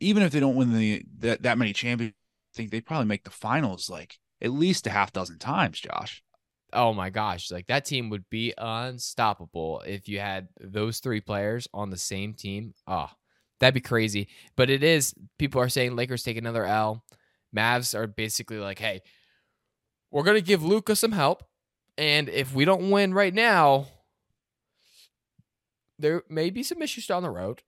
even 0.00 0.22
if 0.22 0.32
they 0.32 0.40
don't 0.40 0.56
win 0.56 0.72
the 0.72 1.04
that, 1.18 1.42
that 1.42 1.58
many 1.58 1.72
championships, 1.72 2.18
I 2.54 2.56
think 2.56 2.70
they 2.70 2.80
probably 2.80 3.06
make 3.06 3.24
the 3.24 3.30
finals 3.30 3.90
like 3.90 4.18
at 4.40 4.52
least 4.52 4.86
a 4.86 4.90
half 4.90 5.12
dozen 5.12 5.38
times. 5.38 5.80
Josh. 5.80 6.22
Oh 6.72 6.92
my 6.92 7.10
gosh, 7.10 7.50
like 7.50 7.66
that 7.68 7.84
team 7.84 8.10
would 8.10 8.28
be 8.28 8.52
unstoppable 8.58 9.82
if 9.86 10.08
you 10.08 10.18
had 10.20 10.48
those 10.60 10.98
three 11.00 11.20
players 11.20 11.68
on 11.72 11.90
the 11.90 11.96
same 11.96 12.34
team. 12.34 12.74
Oh, 12.86 13.10
that'd 13.60 13.74
be 13.74 13.80
crazy. 13.80 14.28
But 14.56 14.70
it 14.70 14.82
is. 14.82 15.14
People 15.38 15.60
are 15.60 15.68
saying 15.68 15.96
Lakers 15.96 16.22
take 16.22 16.36
another 16.36 16.64
L. 16.64 17.04
Mavs 17.56 17.94
are 17.94 18.06
basically 18.06 18.58
like, 18.58 18.78
hey, 18.78 19.00
we're 20.10 20.22
gonna 20.24 20.40
give 20.40 20.62
Luka 20.64 20.94
some 20.96 21.12
help, 21.12 21.42
and 21.96 22.28
if 22.28 22.54
we 22.54 22.64
don't 22.64 22.90
win 22.90 23.14
right 23.14 23.32
now, 23.34 23.86
there 25.98 26.22
may 26.28 26.50
be 26.50 26.62
some 26.62 26.82
issues 26.82 27.06
down 27.06 27.22
the 27.22 27.30
road. 27.30 27.62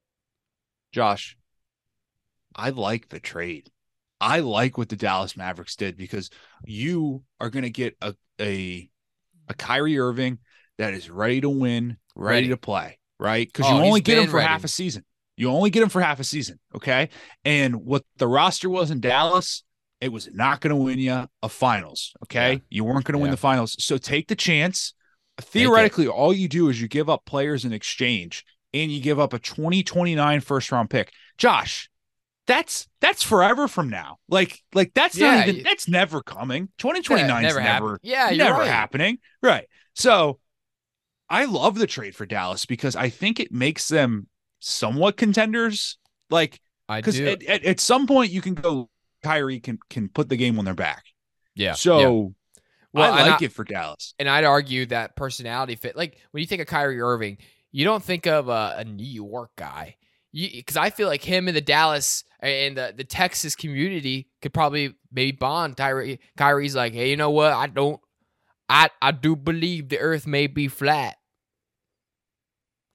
Josh, 0.93 1.37
I 2.55 2.71
like 2.71 3.09
the 3.09 3.21
trade. 3.21 3.71
I 4.21 4.41
like 4.41 4.77
what 4.77 4.89
the 4.89 4.97
Dallas 4.97 5.37
Mavericks 5.37 5.77
did 5.77 5.97
because 5.97 6.29
you 6.65 7.23
are 7.41 7.51
going 7.51 7.63
to 7.63 7.71
get 7.71 7.97
a 8.03 8.15
a 8.41 8.91
a 9.49 9.55
Kyrie 9.55 9.99
Irving 9.99 10.39
that 10.77 10.93
is 10.93 11.09
ready 11.09 11.41
to 11.41 11.49
win, 11.49 11.99
ready, 12.17 12.37
Ready. 12.37 12.49
to 12.49 12.57
play, 12.57 12.99
right? 13.19 13.47
Because 13.47 13.67
Oh, 13.71 13.79
you 13.79 13.85
only 13.85 14.01
get 14.01 14.19
him 14.19 14.29
for 14.29 14.41
half 14.41 14.65
a 14.65 14.69
season. 14.69 15.05
You 15.39 15.51
only 15.51 15.71
get 15.71 15.85
him 15.85 15.89
for 15.89 16.01
half 16.01 16.19
a 16.19 16.25
season, 16.25 16.59
okay? 16.75 17.11
And 17.45 17.77
what 17.85 18.05
the 18.17 18.27
roster 18.27 18.69
was 18.69 18.91
in 18.91 19.01
Dallas, 19.01 19.63
it 20.01 20.11
was 20.13 20.29
not 20.33 20.61
going 20.61 20.71
to 20.71 20.77
win 20.77 20.99
you 20.99 21.29
a 21.43 21.49
finals, 21.49 22.13
okay? 22.25 22.55
Yeah. 22.55 22.59
You 22.71 22.85
weren't 22.85 23.05
going 23.05 23.15
to 23.15 23.21
win 23.21 23.31
the 23.31 23.37
finals. 23.37 23.77
So 23.79 23.99
take 23.99 24.27
the 24.27 24.35
chance. 24.35 24.95
Theoretically, 25.41 26.09
all 26.09 26.33
you 26.33 26.49
do 26.49 26.69
is 26.69 26.81
you 26.81 26.89
give 26.89 27.09
up 27.09 27.25
players 27.25 27.65
in 27.65 27.73
exchange 27.73 28.45
and 28.75 28.91
you 28.91 29.01
give 29.01 29.21
up 29.21 29.33
a 29.33 29.39
2029 29.39 30.41
first 30.41 30.73
round 30.73 30.91
pick. 30.91 31.13
Josh, 31.37 31.89
that's 32.49 32.89
that's 33.01 33.23
forever 33.23 33.69
from 33.69 33.89
now. 33.89 34.17
Like 34.29 34.61
like 34.75 34.93
that's 34.95 35.17
Yeah, 35.17 35.37
not 35.37 35.49
even 35.49 35.63
that's 35.63 35.87
never 35.87 36.21
coming. 36.21 36.69
2029 36.79 37.45
is 37.45 37.55
never 37.55 37.61
never. 37.61 38.01
Yeah, 38.03 38.31
never 38.31 38.59
right. 38.61 38.69
happening. 38.69 39.19
Right. 39.41 39.69
So 39.95 40.41
I 41.31 41.45
love 41.45 41.79
the 41.79 41.87
trade 41.87 42.17
for 42.17 42.27
Dallas 42.27 42.67
because 42.67 42.97
I 42.97 43.09
think 43.09 43.39
it 43.39 43.53
makes 43.53 43.87
them 43.87 44.27
somewhat 44.61 45.17
contenders. 45.17 45.99
Like 46.31 46.61
I 46.89 47.01
because 47.01 47.17
do. 47.17 47.27
at, 47.27 47.43
at, 47.45 47.65
at 47.65 47.81
some 47.81 48.07
point 48.07 48.31
you 48.33 48.41
can 48.41 48.55
go 48.55 48.91
Kyrie 49.23 49.61
can 49.61 49.79
can 49.91 50.09
put 50.09 50.29
the 50.29 50.37
game 50.37 50.59
on 50.59 50.65
their 50.65 50.75
back. 50.75 51.05
yeah. 51.55 51.73
So 51.75 51.99
yeah. 52.01 52.29
Well, 52.93 53.13
I 53.13 53.29
like 53.29 53.43
I- 53.43 53.45
it 53.47 53.53
for 53.53 53.65
Dallas. 53.65 54.15
and 54.19 54.29
I'd 54.29 54.45
argue 54.45 54.87
that 54.87 55.15
personality 55.17 55.77
fit. 55.77 55.97
Like 55.97 56.19
when 56.31 56.41
you 56.41 56.47
think 56.47 56.63
of 56.63 56.67
Kyrie 56.69 57.01
Irving, 57.01 57.39
you 57.71 57.85
don't 57.85 58.03
think 58.03 58.27
of 58.27 58.49
a, 58.49 58.77
a 58.79 58.85
New 58.85 59.05
York 59.07 59.51
guy. 59.57 59.97
Because 60.33 60.77
I 60.77 60.91
feel 60.91 61.09
like 61.09 61.23
him 61.23 61.49
and 61.49 61.57
the 61.57 61.61
Dallas 61.63 62.23
and 62.41 62.77
the, 62.77 62.93
the 62.97 63.05
Texas 63.05 63.57
community 63.57 64.29
could 64.43 64.53
probably 64.53 64.95
maybe 65.11 65.33
bond. 65.33 65.77
Kyrie, 65.77 66.21
Kyrie's 66.37 66.77
like, 66.77 66.93
hey, 66.93 67.11
you 67.11 67.17
know 67.17 67.31
what? 67.31 67.53
I 67.53 67.67
don't, 67.67 67.99
I 68.69 68.91
I 69.01 69.13
do 69.13 69.35
believe 69.37 69.89
the 69.89 69.99
Earth 69.99 70.27
may 70.27 70.47
be 70.47 70.69
flat. 70.69 71.17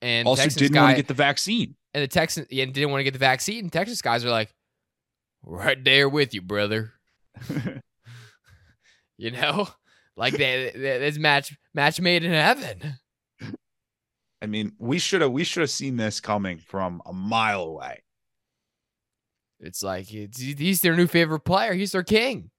And 0.04 0.28
Also 0.28 0.44
Texas 0.44 0.60
didn't 0.60 0.74
guy, 0.74 0.82
want 0.82 0.92
to 0.98 1.02
get 1.02 1.08
the 1.08 1.13
vaccine. 1.13 1.76
and 1.94 2.04
the 2.04 2.08
Texans 2.10 2.48
yeah, 2.52 2.66
didn't 2.66 2.92
want 2.92 3.00
to 3.00 3.04
get 3.06 3.13
the 3.13 3.20
vaccine. 3.20 3.63
and 3.63 3.72
Texas 3.72 4.02
guys 4.02 4.26
are 4.26 4.30
like, 4.30 4.54
right 5.44 5.82
there 5.84 6.10
with 6.10 6.34
you, 6.34 6.42
brother. 6.42 6.94
You 9.18 9.30
know, 9.32 9.70
like 10.18 10.34
they, 10.34 10.72
they, 10.74 10.98
this 10.98 11.18
match 11.20 11.56
match 11.74 12.02
made 12.02 12.24
in 12.24 12.32
heaven. 12.32 12.96
I 14.42 14.48
mean, 14.48 14.74
we 14.80 14.98
should 15.00 15.22
have 15.22 15.32
we 15.32 15.44
should 15.44 15.62
have 15.62 15.70
seen 15.70 15.96
this 15.96 16.20
coming 16.20 16.58
from 16.58 17.02
a 17.06 17.13
mile 17.13 17.62
away. 17.62 18.02
It's 19.60 19.84
like 19.84 20.12
it's, 20.13 20.39
he's 20.42 20.82
their 20.82 20.96
new 20.96 21.08
favorite 21.08 21.42
player. 21.42 21.74
He's 21.74 21.92
their 21.94 22.04
king, 22.04 22.50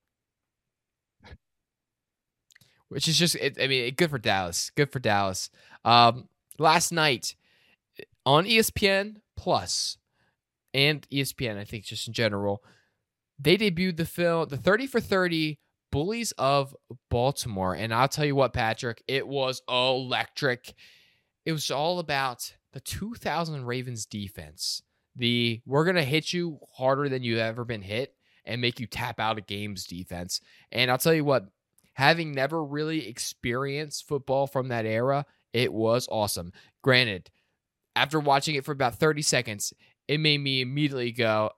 which 2.88 3.09
is 3.09 3.18
just 3.18 3.35
it, 3.35 3.59
I 3.61 3.66
mean, 3.66 3.92
good 3.94 4.11
for 4.11 4.18
Dallas. 4.18 4.70
Good 4.76 4.90
for 4.92 5.00
Dallas. 5.00 5.50
Um, 5.85 6.28
last 6.58 6.92
night 6.92 7.34
uh, 7.98 8.04
on 8.26 8.46
E 8.46 8.58
ESPN 8.58 9.16
Plus 9.36 9.98
and 10.72 11.06
ESPN, 11.10 11.58
I 11.58 11.64
think 11.64 11.84
just 11.84 12.08
in 12.08 12.14
general, 12.14 12.62
they 13.38 13.56
debuted 13.56 13.96
the 13.96 14.04
film, 14.04 14.48
the 14.48 14.56
Thirty 14.56 14.86
for 14.86 15.00
Thirty 15.00 15.58
Bullies 15.90 16.32
of 16.32 16.74
Baltimore, 17.10 17.74
and 17.74 17.94
I'll 17.94 18.08
tell 18.08 18.24
you 18.24 18.34
what, 18.34 18.52
Patrick, 18.52 19.02
it 19.06 19.26
was 19.26 19.62
electric. 19.68 20.74
It 21.44 21.52
was 21.52 21.70
all 21.70 21.98
about 21.98 22.54
the 22.72 22.80
2000 22.80 23.66
Ravens 23.66 24.06
defense 24.06 24.82
the 25.16 25.60
we're 25.66 25.84
gonna 25.84 26.02
hit 26.02 26.32
you 26.32 26.58
harder 26.72 27.08
than 27.08 27.22
you've 27.22 27.38
ever 27.38 27.64
been 27.64 27.82
hit 27.82 28.14
and 28.44 28.60
make 28.60 28.80
you 28.80 28.86
tap 28.86 29.20
out 29.20 29.38
of 29.38 29.46
games 29.46 29.86
defense. 29.86 30.40
And 30.70 30.90
I'll 30.90 30.98
tell 30.98 31.14
you 31.14 31.24
what, 31.24 31.46
having 31.94 32.32
never 32.32 32.62
really 32.62 33.08
experienced 33.08 34.06
football 34.06 34.46
from 34.46 34.68
that 34.68 34.86
era, 34.86 35.24
it 35.54 35.72
was 35.72 36.06
awesome. 36.12 36.52
Granted, 36.82 37.30
after 37.96 38.20
watching 38.20 38.56
it 38.56 38.64
for 38.66 38.72
about 38.72 38.96
30 38.96 39.22
seconds, 39.22 39.72
it 40.06 40.20
made 40.20 40.38
me 40.38 40.60
immediately 40.60 41.12
go, 41.12 41.52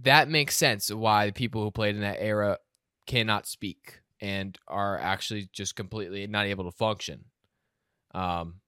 that 0.00 0.28
makes 0.28 0.56
sense 0.56 0.90
why 0.90 1.26
the 1.26 1.32
people 1.32 1.62
who 1.62 1.70
played 1.70 1.94
in 1.94 2.00
that 2.00 2.20
era 2.20 2.58
cannot 3.06 3.46
speak 3.46 4.00
and 4.20 4.58
are 4.66 4.98
actually 4.98 5.48
just 5.52 5.76
completely 5.76 6.26
not 6.26 6.46
able 6.46 6.64
to 6.64 6.72
function. 6.72 7.26
Um, 8.14 8.62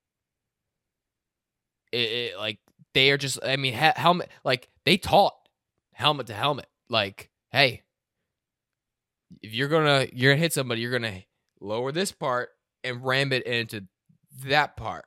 it, 1.93 2.11
it 2.33 2.39
like 2.39 2.59
they 2.93 3.11
are 3.11 3.19
just 3.19 3.39
i 3.45 3.57
mean 3.57 3.73
he- 3.73 3.91
helmet 3.97 4.29
like 4.45 4.69
they 4.85 4.97
taught 4.97 5.35
helmet 5.93 6.27
to 6.27 6.35
helmet 6.35 6.67
like 6.89 7.31
hey 7.53 7.83
if 9.43 9.55
you're 9.55 9.69
gonna 9.69 10.07
you're 10.13 10.33
gonna 10.33 10.41
hit 10.41 10.53
somebody 10.53 10.81
you're 10.81 10.91
gonna 10.91 11.23
lower 11.61 11.93
this 11.93 12.11
part 12.11 12.51
and 12.85 13.05
ram 13.05 13.33
it 13.33 13.47
into 13.47 13.85
that 14.45 14.77
part 14.77 15.07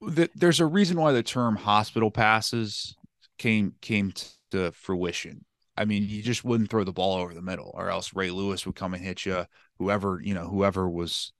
The, 0.00 0.30
there's 0.34 0.60
a 0.60 0.66
reason 0.66 0.98
why 0.98 1.12
the 1.12 1.22
term 1.22 1.56
hospital 1.56 2.10
passes 2.10 2.96
came 3.36 3.74
came 3.80 4.12
to 4.52 4.72
fruition. 4.72 5.44
I 5.76 5.84
mean, 5.84 6.08
you 6.08 6.22
just 6.22 6.44
wouldn't 6.44 6.70
throw 6.70 6.84
the 6.84 6.92
ball 6.92 7.16
over 7.16 7.34
the 7.34 7.42
middle, 7.42 7.72
or 7.74 7.90
else 7.90 8.14
Ray 8.14 8.30
Lewis 8.30 8.64
would 8.66 8.74
come 8.76 8.94
and 8.94 9.02
hit 9.02 9.26
you. 9.26 9.46
Whoever 9.78 10.20
you 10.22 10.34
know, 10.34 10.46
whoever 10.48 10.88
was 10.88 11.32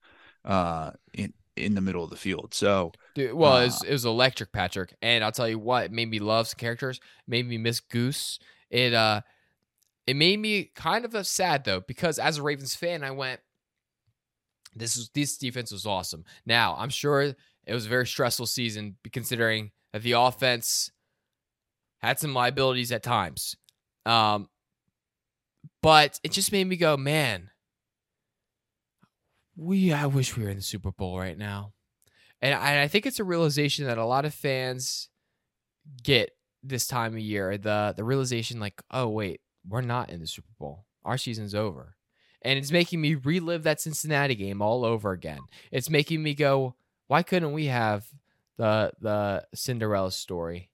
uh, 0.44 0.92
in 1.14 1.35
in 1.57 1.75
the 1.75 1.81
middle 1.81 2.05
of 2.05 2.11
the 2.11 2.16
field. 2.16 2.55
So 2.55 2.94
Dude, 3.14 3.35
well 3.35 3.57
it, 3.59 3.64
Uh, 3.64 3.66
was, 3.66 3.83
it 3.83 3.90
was 3.92 4.05
electric 4.05 4.53
patrick 4.53 4.94
and 5.03 5.25
i'll 5.25 5.33
tell 5.33 5.49
you 5.49 5.59
what 5.59 5.87
it 5.87 5.92
made 5.92 6.09
me 6.09 6.18
love 6.18 6.47
some 6.49 6.59
characters 6.59 7.01
made 7.27 7.49
me 7.49 7.59
miss 7.59 7.81
goose 7.81 8.38
it 8.71 8.94
uh 8.94 9.23
it 10.07 10.16
made 10.16 10.38
me 10.40 10.71
kind 10.75 11.05
of 11.05 11.27
sad 11.27 11.64
though 11.64 11.81
because 11.81 12.18
as 12.18 12.38
a 12.38 12.42
ravens 12.42 12.75
fan 12.75 13.05
i 13.05 13.11
went 13.11 13.40
this 14.74 14.96
was 14.96 15.11
this 15.14 15.37
defense 15.37 15.72
was 15.72 15.87
awesome 15.87 16.24
now 16.46 16.76
i'm 16.78 16.90
sure 16.90 17.22
it 17.22 17.37
was 17.74 17.87
a 17.87 17.88
very 17.88 18.07
stressful 18.07 18.46
season 18.46 18.96
considering 19.12 19.70
that 19.92 20.02
the 20.02 20.12
offense 20.12 20.90
had 21.98 22.18
some 22.18 22.35
liabilities 22.35 22.92
at 22.92 23.02
times 23.02 23.57
um 24.07 24.48
but 25.83 26.18
it 26.22 26.33
just 26.33 26.52
made 26.52 26.66
me 26.66 26.76
go 26.76 26.96
man 26.96 27.50
we 29.57 29.92
i 29.92 30.07
wish 30.07 30.37
we 30.37 30.44
were 30.44 30.50
in 30.50 30.57
the 30.57 30.62
super 30.62 30.92
bowl 30.92 31.18
right 31.18 31.38
now 31.38 31.72
and 32.40 32.54
I, 32.54 32.83
I 32.83 32.88
think 32.88 33.07
it's 33.07 33.18
a 33.18 33.24
realization 33.24 33.87
that 33.87 33.98
a 33.98 34.04
lot 34.04 34.24
of 34.24 34.35
fans 34.35 35.09
get 36.02 36.31
this 36.62 36.87
time 36.87 37.14
of 37.14 37.20
year. 37.20 37.59
The 37.59 37.94
the 37.96 38.04
realization 38.04 38.61
like, 38.61 38.81
oh 38.90 39.09
wait, 39.09 39.40
we're 39.66 39.81
not 39.81 40.11
in 40.11 40.20
the 40.20 40.26
Super 40.26 40.52
Bowl. 40.59 40.85
Our 41.04 41.18
season's 41.18 41.54
over. 41.54 41.96
And 42.42 42.59
it's 42.59 42.70
making 42.70 43.01
me 43.01 43.14
relive 43.14 43.64
that 43.64 43.81
Cincinnati 43.81 44.35
game 44.35 44.62
all 44.62 44.85
over 44.85 45.12
again. 45.12 45.40
It's 45.72 45.90
making 45.90 46.22
me 46.22 46.35
go, 46.35 46.77
why 47.09 47.22
couldn't 47.22 47.53
we 47.53 47.66
have 47.66 48.07
the 48.57 48.92
the 49.01 49.44
Cinderella 49.55 50.12
story? 50.12 50.70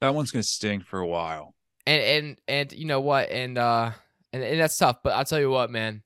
that 0.00 0.14
one's 0.14 0.30
gonna 0.30 0.42
sting 0.42 0.80
for 0.80 1.00
a 1.00 1.06
while. 1.06 1.54
And 1.86 2.02
and 2.02 2.40
and 2.48 2.72
you 2.72 2.86
know 2.86 3.00
what? 3.00 3.30
And 3.30 3.58
uh 3.58 3.92
and, 4.32 4.42
and 4.42 4.60
that's 4.60 4.76
tough, 4.76 4.98
but 5.02 5.14
I'll 5.14 5.24
tell 5.24 5.40
you 5.40 5.50
what, 5.50 5.70
man. 5.70 6.02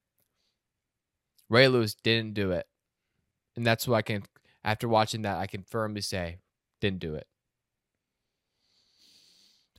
Ray 1.49 1.69
Lewis 1.69 1.95
didn't 1.95 2.35
do 2.35 2.53
it. 2.53 2.67
And 3.57 3.67
that's 3.67 3.87
what 3.87 3.97
I 3.97 4.03
can 4.03 4.25
after 4.65 4.89
watching 4.89 5.23
that, 5.23 5.39
I 5.39 5.47
can 5.47 5.63
firmly 5.63 6.01
say 6.01 6.39
didn't 6.81 7.01
do 7.01 7.15
it. 7.15 7.27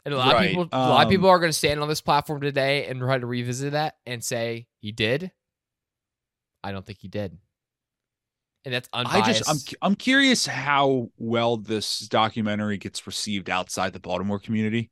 And 0.05 0.13
a 0.13 0.17
lot 0.17 0.33
Right, 0.33 0.45
of 0.45 0.49
people 0.69 0.69
a 0.71 0.89
lot 0.89 1.01
of 1.01 1.05
um, 1.07 1.11
people 1.11 1.29
are 1.29 1.39
gonna 1.39 1.51
stand 1.53 1.79
on 1.79 1.87
this 1.87 2.01
platform 2.01 2.41
today 2.41 2.85
and 2.85 2.99
try 2.99 3.17
to 3.17 3.25
revisit 3.25 3.71
that 3.73 3.95
and 4.05 4.23
say 4.23 4.67
he 4.79 4.91
did. 4.91 5.31
I 6.63 6.71
don't 6.71 6.85
think 6.85 6.99
he 7.01 7.07
did. 7.07 7.37
And 8.65 8.73
that's 8.73 8.89
unbiased. 8.93 9.25
I 9.25 9.33
just 9.55 9.73
I'm 9.81 9.89
I'm 9.91 9.95
curious 9.95 10.45
how 10.47 11.09
well 11.17 11.57
this 11.57 11.99
documentary 11.99 12.77
gets 12.77 13.05
received 13.05 13.49
outside 13.49 13.93
the 13.93 13.99
Baltimore 13.99 14.39
community. 14.39 14.89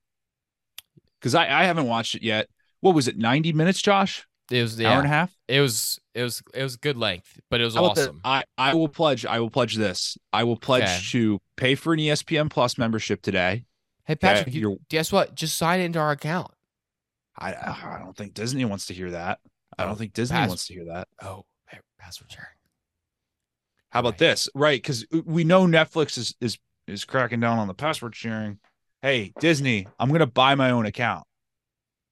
because 1.19 1.33
I, 1.35 1.61
I 1.61 1.63
haven't 1.63 1.87
watched 1.87 2.15
it 2.15 2.23
yet. 2.23 2.47
What 2.81 2.93
was 2.95 3.07
it? 3.07 3.17
Ninety 3.17 3.53
minutes, 3.53 3.81
Josh? 3.81 4.25
It 4.51 4.61
was 4.61 4.75
the 4.77 4.85
Hour 4.87 4.97
and 4.97 5.05
a 5.05 5.09
half. 5.09 5.35
it 5.47 5.61
was 5.61 5.99
it 6.13 6.21
was 6.21 6.43
it 6.53 6.61
was 6.61 6.75
good 6.75 6.97
length, 6.97 7.39
but 7.49 7.61
it 7.61 7.63
was 7.63 7.75
How 7.75 7.85
about 7.85 7.95
this? 7.95 8.07
awesome. 8.07 8.21
I 8.23 8.43
I 8.57 8.73
will 8.73 8.89
pledge. 8.89 9.25
I 9.25 9.39
will 9.39 9.49
pledge 9.49 9.75
this. 9.75 10.17
I 10.31 10.43
will 10.43 10.57
pledge 10.57 10.83
Okay. 10.83 10.99
to 11.11 11.39
pay 11.55 11.75
for 11.75 11.93
an 11.93 11.99
ESPN 11.99 12.49
Plus 12.51 12.77
membership 12.77 13.21
today. 13.21 13.65
Hey 14.05 14.15
Patrick, 14.15 14.53
you, 14.53 14.79
guess 14.89 15.11
what? 15.11 15.33
Just 15.35 15.57
sign 15.57 15.79
into 15.79 15.99
our 15.99 16.11
account. 16.11 16.51
I 17.37 17.53
I 17.53 17.99
don't 17.99 18.15
think 18.15 18.33
Disney 18.33 18.65
wants 18.65 18.85
to 18.87 18.93
hear 18.93 19.11
that. 19.11 19.39
I 19.77 19.83
Oh, 19.83 19.87
don't 19.87 19.97
think 19.97 20.13
Disney 20.13 20.37
pass- 20.37 20.49
wants 20.49 20.67
to 20.67 20.73
hear 20.73 20.85
that. 20.85 21.07
Oh, 21.21 21.45
password 21.97 22.31
sharing. 22.31 22.47
How 23.91 24.01
about 24.01 24.13
Right. 24.13 24.17
this? 24.19 24.49
Right, 24.53 24.81
because 24.81 25.05
we 25.25 25.43
know 25.43 25.65
Netflix 25.65 26.17
is 26.17 26.35
is 26.41 26.57
is 26.87 27.05
cracking 27.05 27.39
down 27.39 27.59
on 27.59 27.67
the 27.67 27.73
password 27.73 28.15
sharing. 28.15 28.59
Hey, 29.01 29.33
Disney, 29.39 29.87
I'm 29.99 30.11
gonna 30.11 30.27
buy 30.27 30.55
my 30.55 30.71
own 30.71 30.85
account. 30.85 31.25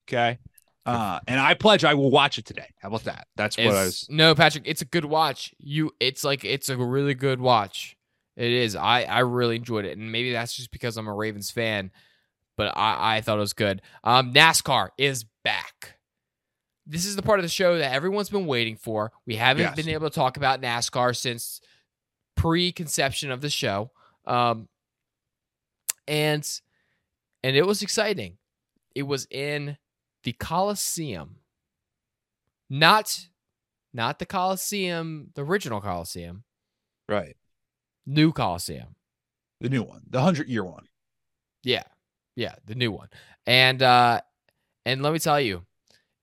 Okay. 0.08 0.38
Uh, 0.84 1.20
and 1.28 1.38
I 1.38 1.54
pledge 1.54 1.84
I 1.84 1.94
will 1.94 2.10
watch 2.10 2.38
it 2.38 2.44
today. 2.44 2.66
How 2.80 2.88
about 2.88 3.04
that? 3.04 3.28
That's 3.36 3.56
what 3.56 3.66
I 3.68 3.84
was. 3.84 4.06
No, 4.10 4.34
Patrick, 4.34 4.64
it's 4.66 4.82
a 4.82 4.84
good 4.84 5.04
watch. 5.04 5.54
You, 5.58 5.92
it's 6.00 6.24
like 6.24 6.44
it's 6.44 6.68
a 6.68 6.76
really 6.76 7.14
good 7.14 7.40
watch. 7.40 7.96
It 8.36 8.50
is. 8.50 8.74
I 8.76 9.02
I 9.02 9.18
really 9.20 9.56
enjoyed 9.56 9.84
it, 9.84 9.96
and 9.98 10.10
maybe 10.10 10.32
that's 10.32 10.54
just 10.56 10.70
because 10.70 10.96
I'm 10.96 11.06
a 11.08 11.14
Ravens 11.14 11.50
fan, 11.50 11.90
but 12.56 12.76
I 12.76 13.16
I 13.16 13.20
thought 13.20 13.36
it 13.36 13.40
was 13.40 13.52
good. 13.52 13.82
Um, 14.04 14.32
NASCAR 14.32 14.88
is 14.96 15.24
back. 15.44 15.98
This 16.86 17.04
is 17.06 17.14
the 17.16 17.22
part 17.22 17.38
of 17.38 17.44
the 17.44 17.48
show 17.48 17.78
that 17.78 17.92
everyone's 17.92 18.30
been 18.30 18.46
waiting 18.46 18.76
for. 18.76 19.12
We 19.26 19.36
haven't 19.36 19.62
Yes. 19.62 19.76
been 19.76 19.88
able 19.88 20.08
to 20.10 20.14
talk 20.14 20.36
about 20.36 20.60
NASCAR 20.62 21.14
since 21.16 21.60
pre-conception 22.36 23.30
of 23.30 23.40
the 23.40 23.50
show. 23.50 23.92
Um, 24.26 24.68
and 26.08 26.48
and 27.44 27.56
it 27.56 27.66
was 27.66 27.82
exciting. 27.82 28.38
It 28.94 29.02
was 29.04 29.26
in 29.30 29.76
the 30.24 30.32
Coliseum. 30.32 31.36
Not 32.70 33.28
not 33.92 34.18
the 34.18 34.26
Coliseum, 34.26 35.30
the 35.34 35.44
original 35.44 35.80
Coliseum, 35.82 36.44
Right. 37.08 37.36
New 38.06 38.32
Coliseum. 38.32 38.94
The 39.60 39.68
new 39.68 39.82
one, 39.82 40.02
the 40.08 40.20
hundred 40.20 40.48
year 40.48 40.64
one. 40.64 40.86
Yeah. 41.62 41.84
Yeah, 42.34 42.54
the 42.66 42.74
new 42.74 42.90
one. 42.90 43.08
And 43.46 43.82
uh 43.82 44.20
and 44.84 45.02
let 45.02 45.12
me 45.12 45.18
tell 45.18 45.40
you, 45.40 45.62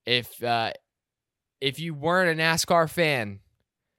if 0.06 0.44
uh 0.44 0.72
if 1.62 1.80
you 1.80 1.94
weren't 1.94 2.40
a 2.40 2.42
NASCAR 2.44 2.90
fan, 2.90 3.40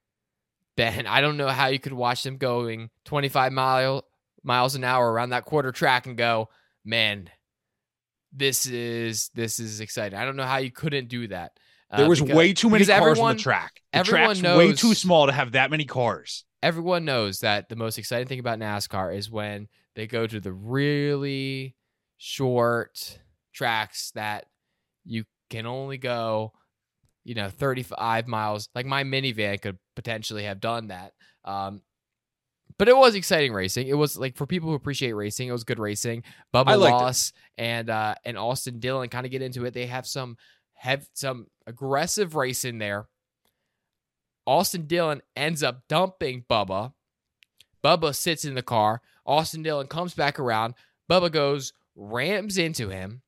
then 0.76 1.06
I 1.06 1.20
don't 1.20 1.36
know 1.36 1.48
how 1.48 1.66
you 1.68 1.78
could 1.78 1.92
watch 1.92 2.22
them 2.22 2.36
going 2.36 2.90
25 3.04 3.52
mile 3.52 4.04
miles 4.42 4.74
an 4.74 4.84
hour 4.84 5.10
around 5.10 5.30
that 5.30 5.44
quarter 5.44 5.72
track 5.72 6.06
and 6.06 6.16
go, 6.16 6.48
"Man, 6.84 7.28
this 8.32 8.66
is 8.66 9.30
this 9.34 9.58
is 9.58 9.80
exciting." 9.80 10.18
I 10.18 10.24
don't 10.24 10.36
know 10.36 10.44
how 10.46 10.58
you 10.58 10.70
couldn't 10.70 11.08
do 11.08 11.28
that. 11.28 11.52
Uh, 11.90 11.98
There 11.98 12.08
was 12.08 12.20
because- 12.20 12.36
way 12.36 12.52
too 12.52 12.70
many 12.70 12.84
cars 12.86 13.18
on 13.18 13.36
the 13.36 13.42
track. 13.42 13.80
The 13.92 13.98
everyone 13.98 14.36
track's 14.36 14.56
way 14.56 14.72
too 14.72 14.94
small 14.94 15.26
to 15.26 15.32
have 15.32 15.52
that 15.52 15.70
many 15.70 15.84
cars. 15.84 16.44
Everyone 16.62 17.04
knows 17.04 17.40
that 17.40 17.68
the 17.68 17.76
most 17.76 17.98
exciting 17.98 18.26
thing 18.26 18.40
about 18.40 18.58
NASCAR 18.58 19.16
is 19.16 19.30
when 19.30 19.68
they 19.94 20.06
go 20.06 20.26
to 20.26 20.40
the 20.40 20.52
really 20.52 21.74
short 22.18 23.18
tracks 23.52 24.10
that 24.14 24.46
you 25.04 25.24
can 25.48 25.66
only 25.66 25.98
go, 25.98 26.52
you 27.24 27.34
know, 27.34 27.48
35 27.48 28.28
miles. 28.28 28.68
Like 28.74 28.86
my 28.86 29.04
minivan 29.04 29.60
could 29.60 29.78
potentially 29.96 30.44
have 30.44 30.60
done 30.60 30.88
that. 30.88 31.12
Um, 31.44 31.82
but 32.78 32.88
it 32.88 32.96
was 32.96 33.14
exciting 33.14 33.52
racing. 33.52 33.88
It 33.88 33.94
was 33.94 34.16
like 34.16 34.36
for 34.36 34.46
people 34.46 34.70
who 34.70 34.74
appreciate 34.74 35.12
racing, 35.12 35.48
it 35.48 35.52
was 35.52 35.64
good 35.64 35.78
racing. 35.78 36.22
Bubba 36.54 36.68
I 36.68 36.74
liked 36.76 36.90
it. 36.90 36.94
Wallace 36.94 37.32
and 37.58 37.90
uh, 37.90 38.14
and 38.24 38.38
Austin 38.38 38.80
Dillon 38.80 39.10
kind 39.10 39.26
of 39.26 39.32
get 39.32 39.42
into 39.42 39.66
it. 39.66 39.74
They 39.74 39.84
have 39.84 40.06
some 40.06 40.36
have 40.74 41.06
some 41.12 41.46
aggressive 41.66 42.34
race 42.34 42.64
in 42.64 42.78
there. 42.78 43.06
Austin 44.50 44.88
Dillon 44.88 45.22
ends 45.36 45.62
up 45.62 45.86
dumping 45.86 46.44
Bubba. 46.50 46.92
Bubba 47.84 48.12
sits 48.12 48.44
in 48.44 48.56
the 48.56 48.62
car. 48.62 49.00
Austin 49.24 49.62
Dillon 49.62 49.86
comes 49.86 50.12
back 50.12 50.40
around. 50.40 50.74
Bubba 51.08 51.30
goes, 51.30 51.72
rams 51.94 52.58
into 52.58 52.88
him. 52.88 53.22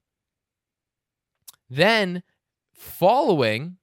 Then, 1.70 2.24
following 2.74 3.76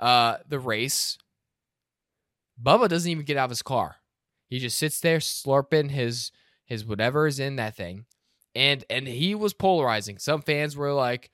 uh, 0.00 0.38
the 0.48 0.58
race, 0.58 1.18
Bubba 2.60 2.88
doesn't 2.88 3.12
even 3.12 3.24
get 3.24 3.36
out 3.36 3.44
of 3.44 3.50
his 3.50 3.62
car. 3.62 3.98
He 4.48 4.58
just 4.58 4.76
sits 4.76 4.98
there 4.98 5.18
slurping 5.18 5.92
his 5.92 6.32
his 6.64 6.84
whatever 6.84 7.28
is 7.28 7.38
in 7.38 7.54
that 7.56 7.76
thing. 7.76 8.06
And 8.56 8.84
and 8.90 9.06
he 9.06 9.36
was 9.36 9.54
polarizing. 9.54 10.18
Some 10.18 10.42
fans 10.42 10.76
were 10.76 10.92
like, 10.92 11.30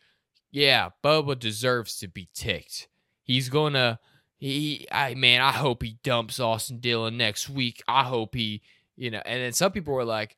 "Yeah, 0.50 0.90
Bubba 1.02 1.38
deserves 1.38 1.96
to 2.00 2.08
be 2.08 2.28
ticked. 2.34 2.88
He's 3.22 3.48
gonna 3.48 3.98
he 4.40 4.86
I 4.90 5.14
man, 5.14 5.42
I 5.42 5.52
hope 5.52 5.82
he 5.82 5.98
dumps 6.02 6.40
Austin 6.40 6.80
Dillon 6.80 7.18
next 7.18 7.50
week. 7.50 7.82
I 7.86 8.04
hope 8.04 8.34
he, 8.34 8.62
you 8.96 9.10
know." 9.10 9.20
And 9.26 9.42
then 9.42 9.52
some 9.52 9.70
people 9.70 9.92
were 9.92 10.04
like, 10.04 10.34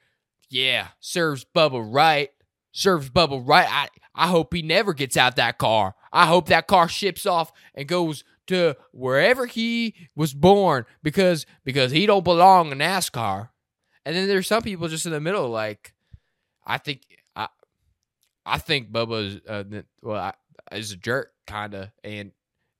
"Yeah, 0.50 0.88
serves 0.98 1.46
Bubba 1.54 1.82
right. 1.88 2.30
Serves 2.72 3.08
Bubba 3.10 3.40
right. 3.46 3.68
I 3.70 3.88
I 4.12 4.26
hope 4.26 4.52
he 4.52 4.60
never 4.60 4.92
gets 4.92 5.16
out 5.16 5.36
that 5.36 5.56
car. 5.56 5.94
I 6.12 6.26
hope 6.26 6.48
that 6.48 6.66
car 6.66 6.88
ships 6.88 7.26
off 7.26 7.52
and 7.76 7.86
goes 7.86 8.24
to 8.48 8.76
wherever 8.90 9.46
he 9.46 9.94
was 10.16 10.34
born 10.34 10.84
because 11.04 11.46
because 11.64 11.92
he 11.92 12.04
don't 12.04 12.24
belong 12.24 12.72
in 12.72 12.78
NASCAR." 12.78 13.50
And 14.04 14.16
then 14.16 14.26
there's 14.26 14.48
some 14.48 14.64
people 14.64 14.88
just 14.88 15.06
in 15.06 15.12
the 15.12 15.20
middle 15.20 15.48
like 15.48 15.94
I 16.66 16.78
think 16.78 17.02
I 17.36 17.46
I 18.44 18.58
think 18.58 18.90
Bubba 18.90 19.26
is 19.26 19.40
uh, 19.48 19.82
well 20.02 20.20
I, 20.20 20.76
is 20.76 20.90
a 20.90 20.96
jerk 20.96 21.30
kind 21.46 21.74
of 21.74 21.90
and 22.02 22.32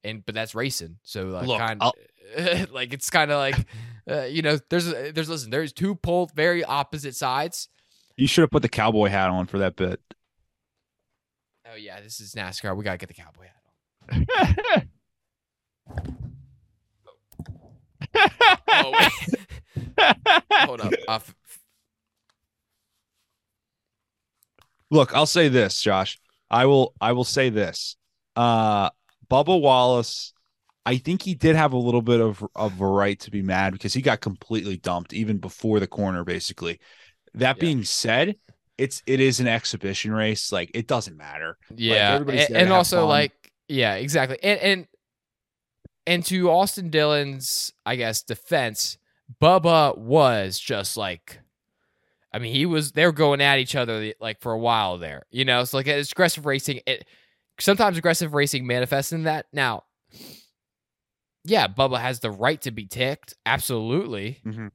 and 0.05 0.25
but 0.25 0.35
that's 0.35 0.55
racing. 0.55 0.99
So 1.03 1.25
like 1.27 1.47
Look, 1.47 1.59
kind 1.59 1.83
of 1.83 1.93
like 2.73 2.93
it's 2.93 3.11
kind 3.11 3.31
of 3.31 3.39
like 3.39 3.57
uh, 4.11 4.23
you 4.23 4.43
know 4.43 4.59
there's 4.71 4.87
there's 4.87 5.29
listen 5.29 5.51
there's 5.51 5.73
two 5.73 5.95
pole 5.95 6.31
very 6.35 6.65
opposite 6.65 7.15
sides. 7.15 7.69
You 8.17 8.27
should 8.27 8.43
have 8.43 8.51
put 8.51 8.63
the 8.63 8.69
cowboy 8.69 9.09
hat 9.09 9.31
on 9.31 9.47
for 9.47 9.59
that 9.59 9.77
bit. 9.77 10.01
oh 11.73 11.77
yeah 11.77 12.01
this 12.01 12.21
is 12.21 12.35
NASCAR. 12.35 12.77
We 12.77 12.85
gotta 12.85 12.99
get 12.99 13.09
the 13.09 13.15
cowboy 13.15 13.47
hat 13.47 14.27
on. 14.77 14.89
Oh 18.75 19.09
hold 20.67 20.81
up. 20.81 20.93
Uh, 21.09 21.15
f- 21.15 21.35
Look, 24.91 25.15
I'll 25.15 25.27
say 25.27 25.49
this, 25.49 25.81
Josh. 25.81 26.19
I 26.51 26.67
will 26.67 26.95
I 27.01 27.13
will 27.13 27.25
say 27.25 27.49
this. 27.49 27.97
Uh 28.37 28.91
Bubba 29.33 29.59
Wallace, 29.61 30.35
I 30.85 30.99
think 30.99 31.23
he 31.23 31.35
did 31.35 31.57
have 31.57 31.73
a 31.73 31.79
little 31.79 32.03
bit 32.03 32.21
of 32.21 32.45
of 32.55 32.81
a 32.81 32.87
right 32.87 33.19
to 33.21 33.31
be 33.31 33.41
mad 33.43 33.73
because 33.73 33.95
he 33.95 34.03
got 34.03 34.21
completely 34.21 34.77
dumped 34.77 35.13
even 35.15 35.39
before 35.39 35.81
the 35.81 35.87
corner, 35.87 36.23
basically. 36.25 36.79
That 37.35 37.57
Yeah. 37.57 37.61
being 37.61 37.85
said, 37.85 38.37
it's 38.77 39.03
it 39.07 39.21
is 39.21 39.41
an 39.41 39.47
exhibition 39.49 40.13
race. 40.13 40.53
Like 40.53 40.71
it 40.75 40.87
doesn't 40.87 41.17
matter. 41.17 41.57
yeah 41.75 42.15
everybody's 42.15 42.47
and, 42.49 42.57
and 42.57 42.73
also 42.73 43.01
fun. 43.01 43.09
like 43.09 43.53
yeah 43.69 43.95
exactly 43.95 44.39
and 44.43 44.61
and 44.61 44.87
and 46.07 46.25
to 46.27 46.51
Austin 46.51 46.91
Dillon's 46.91 47.73
I 47.87 47.97
guess 47.97 48.23
defense 48.23 48.99
Bubba 49.41 49.97
was 49.97 50.59
just 50.59 50.97
like 50.97 51.41
I 52.35 52.39
mean 52.39 52.53
he 52.53 52.67
was 52.67 52.93
they 52.93 53.07
were 53.07 53.13
going 53.13 53.41
at 53.41 53.59
each 53.61 53.77
other 53.77 54.13
like 54.21 54.41
for 54.41 54.53
a 54.53 54.59
while 54.59 54.99
there 54.99 55.23
you 55.31 55.45
know 55.45 55.61
it's 55.61 55.73
like 55.73 55.87
it's 55.87 56.13
aggressive 56.13 56.45
racing 56.45 56.81
it 56.87 57.07
sometimes 57.61 57.99
aggressive 57.99 58.35
racing 58.35 58.67
manifests 58.67 59.13
in 59.13 59.25
that. 59.25 59.47
Now 59.53 59.85
yeah 61.45 61.67
Bubba 61.69 62.01
has 62.01 62.21
the 62.21 62.31
right 62.31 62.61
to 62.63 62.71
be 62.71 62.87
ticked. 62.87 63.35
Absolutely. 63.47 64.39
Mhm. 64.45 64.71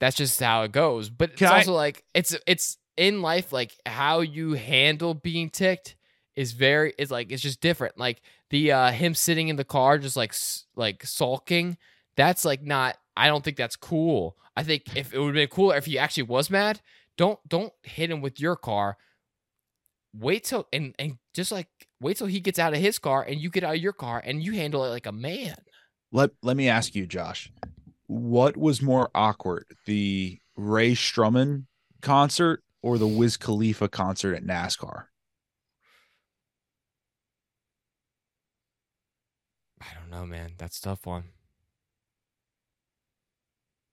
that's 0.00 0.16
just 0.16 0.38
how 0.40 0.62
it 0.62 0.72
goes. 0.72 1.10
But 1.10 1.32
it's 1.32 1.42
I- 1.42 1.58
also 1.58 1.74
like 1.74 2.04
it's 2.14 2.36
it's 2.46 2.78
in 2.96 3.22
life 3.22 3.52
like 3.52 3.72
how 3.86 4.20
you 4.20 4.52
handle 4.54 5.14
being 5.14 5.50
ticked 5.50 5.96
is 6.36 6.52
very 6.52 6.92
is 6.98 7.10
like 7.10 7.30
it's 7.32 7.42
just 7.42 7.60
different. 7.60 7.98
Like 7.98 8.20
the 8.50 8.72
uh 8.72 8.90
him 8.92 9.14
sitting 9.14 9.48
in 9.48 9.56
the 9.56 9.64
car 9.64 9.98
just 9.98 10.16
like 10.16 10.30
s- 10.30 10.66
like 10.76 11.04
sulking 11.04 11.76
that's 12.16 12.44
like 12.44 12.62
not 12.62 12.96
i 13.16 13.26
don't 13.28 13.44
think 13.44 13.56
that's 13.56 13.76
cool. 13.76 14.36
I 14.56 14.64
think 14.64 14.96
if 14.96 15.14
it 15.14 15.18
would 15.18 15.26
have 15.28 15.34
been 15.34 15.48
cooler 15.48 15.76
if 15.76 15.84
he 15.86 15.98
actually 15.98 16.24
was 16.24 16.50
mad. 16.50 16.80
Don't 17.16 17.38
don't 17.48 17.72
hit 17.82 18.10
him 18.10 18.20
with 18.20 18.38
your 18.40 18.56
car. 18.56 18.96
Wait 20.14 20.44
till 20.44 20.66
and 20.72 20.94
and 20.98 21.18
just 21.38 21.52
like 21.52 21.68
wait 22.00 22.16
till 22.16 22.26
he 22.26 22.40
gets 22.40 22.58
out 22.58 22.74
of 22.74 22.80
his 22.80 22.98
car 22.98 23.22
and 23.22 23.40
you 23.40 23.48
get 23.48 23.62
out 23.62 23.76
of 23.76 23.80
your 23.80 23.92
car 23.92 24.20
and 24.24 24.42
you 24.42 24.54
handle 24.54 24.84
it 24.84 24.88
like 24.88 25.06
a 25.06 25.12
man 25.12 25.54
Let 26.10 26.30
let 26.42 26.56
me 26.56 26.68
ask 26.68 26.96
you, 26.96 27.06
Josh. 27.06 27.52
What 28.08 28.56
was 28.56 28.82
more 28.82 29.08
awkward, 29.14 29.66
the 29.86 30.40
Ray 30.56 30.92
Strumman 30.94 31.66
concert 32.02 32.64
or 32.82 32.98
the 32.98 33.06
Wiz 33.06 33.36
Khalifa 33.36 33.88
concert 33.88 34.34
at 34.34 34.42
NASCAR? 34.44 35.04
i 39.80 39.86
don't 39.94 40.10
know 40.10 40.26
man 40.26 40.50
that's 40.58 40.78
a 40.80 40.82
tough 40.82 41.06
one 41.06 41.22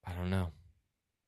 i 0.03 0.11
don't 0.13 0.31
know 0.31 0.49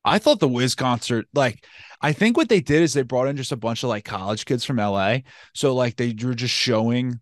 I 0.08 0.18
thought 0.18 0.40
the 0.40 0.48
Wiz 0.48 0.74
concert, 0.74 1.26
like, 1.34 1.64
I 2.00 2.12
think 2.12 2.36
what 2.36 2.48
they 2.48 2.60
did 2.60 2.82
is 2.82 2.92
they 2.92 3.02
brought 3.02 3.28
in 3.28 3.36
just 3.36 3.52
a 3.52 3.56
bunch 3.56 3.82
of 3.82 3.88
like 3.88 4.04
college 4.04 4.44
kids 4.44 4.64
from 4.64 4.76
LA. 4.76 5.18
So 5.54 5.74
like 5.74 5.96
they 5.96 6.14
were 6.22 6.34
just 6.34 6.54
showing 6.54 7.20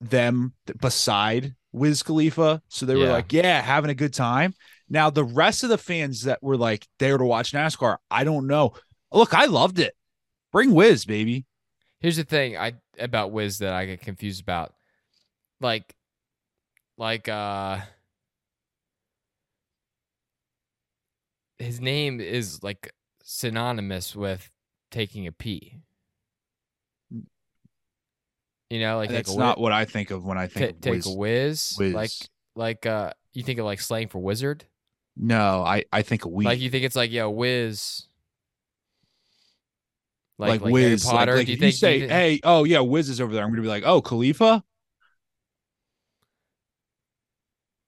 them 0.00 0.52
beside 0.80 1.54
Wiz 1.72 2.02
Khalifa. 2.02 2.62
So 2.68 2.86
they 2.86 2.94
were 2.94 3.04
Yeah. 3.06 3.12
like, 3.12 3.32
yeah, 3.32 3.60
having 3.60 3.90
a 3.90 3.94
good 3.94 4.14
time. 4.14 4.54
Now 4.88 5.10
the 5.10 5.24
rest 5.24 5.64
of 5.64 5.70
the 5.70 5.78
fans 5.78 6.22
that 6.22 6.42
were 6.42 6.56
like 6.56 6.86
there 6.98 7.18
to 7.18 7.24
watch 7.24 7.52
NASCAR, 7.52 7.96
I 8.10 8.24
don't 8.24 8.46
know. 8.46 8.74
Look, 9.12 9.34
I 9.34 9.46
loved 9.46 9.78
it. 9.78 9.94
Bring 10.52 10.72
Wiz, 10.72 11.04
baby. 11.04 11.46
Here's 12.00 12.16
the 12.16 12.24
thing 12.24 12.56
I 12.56 12.74
about 12.98 13.32
Wiz 13.32 13.58
that 13.58 13.72
I 13.72 13.86
get 13.86 14.00
confused 14.02 14.42
about. 14.42 14.74
Like 15.60 15.92
like 16.96 17.28
uh 17.28 17.78
his 21.58 21.80
name 21.80 22.20
is 22.20 22.62
like 22.62 22.92
synonymous 23.22 24.14
with 24.14 24.50
taking 24.90 25.26
a 25.26 25.32
pee. 25.32 25.80
You 28.70 28.80
know, 28.80 28.96
like 28.96 29.10
That's 29.10 29.34
not 29.36 29.58
whiz, 29.58 29.62
what 29.62 29.72
I 29.72 29.84
think 29.84 30.10
of 30.10 30.24
when 30.24 30.38
I 30.38 30.46
think 30.46 30.70
of 30.70 30.80
take 30.80 31.06
a 31.06 31.10
whiz. 31.10 31.76
Whiz. 31.78 31.94
Like 31.94 32.10
like 32.56 32.86
uh 32.86 33.12
you 33.32 33.42
think 33.42 33.58
of 33.58 33.66
like 33.66 33.80
slang 33.80 34.08
for 34.08 34.20
wizard? 34.20 34.64
No, 35.16 35.62
I 35.62 35.84
I 35.92 36.02
think 36.02 36.24
a 36.24 36.28
weed. 36.28 36.46
Like 36.46 36.60
you 36.60 36.70
think 36.70 36.84
it's 36.84 36.96
like 36.96 37.12
yo 37.12 37.30
whiz. 37.30 38.06
like, 40.38 40.60
Harry 40.60 40.72
Wiz. 40.72 41.04
Like, 41.04 41.14
Potter. 41.14 41.36
like 41.36 41.46
do 41.46 41.52
you 41.52 41.56
you 41.56 41.60
think? 41.60 41.78
do 41.78 41.88
you 41.88 42.00
say, 42.00 42.08
hey, 42.08 42.40
oh 42.42 42.64
yeah, 42.64 42.80
Wiz 42.80 43.08
is 43.08 43.20
over 43.20 43.32
there. 43.32 43.44
I'm 43.44 43.50
gonna 43.50 43.62
be 43.62 43.68
like, 43.68 43.84
oh, 43.86 44.00
Khalifa. 44.00 44.64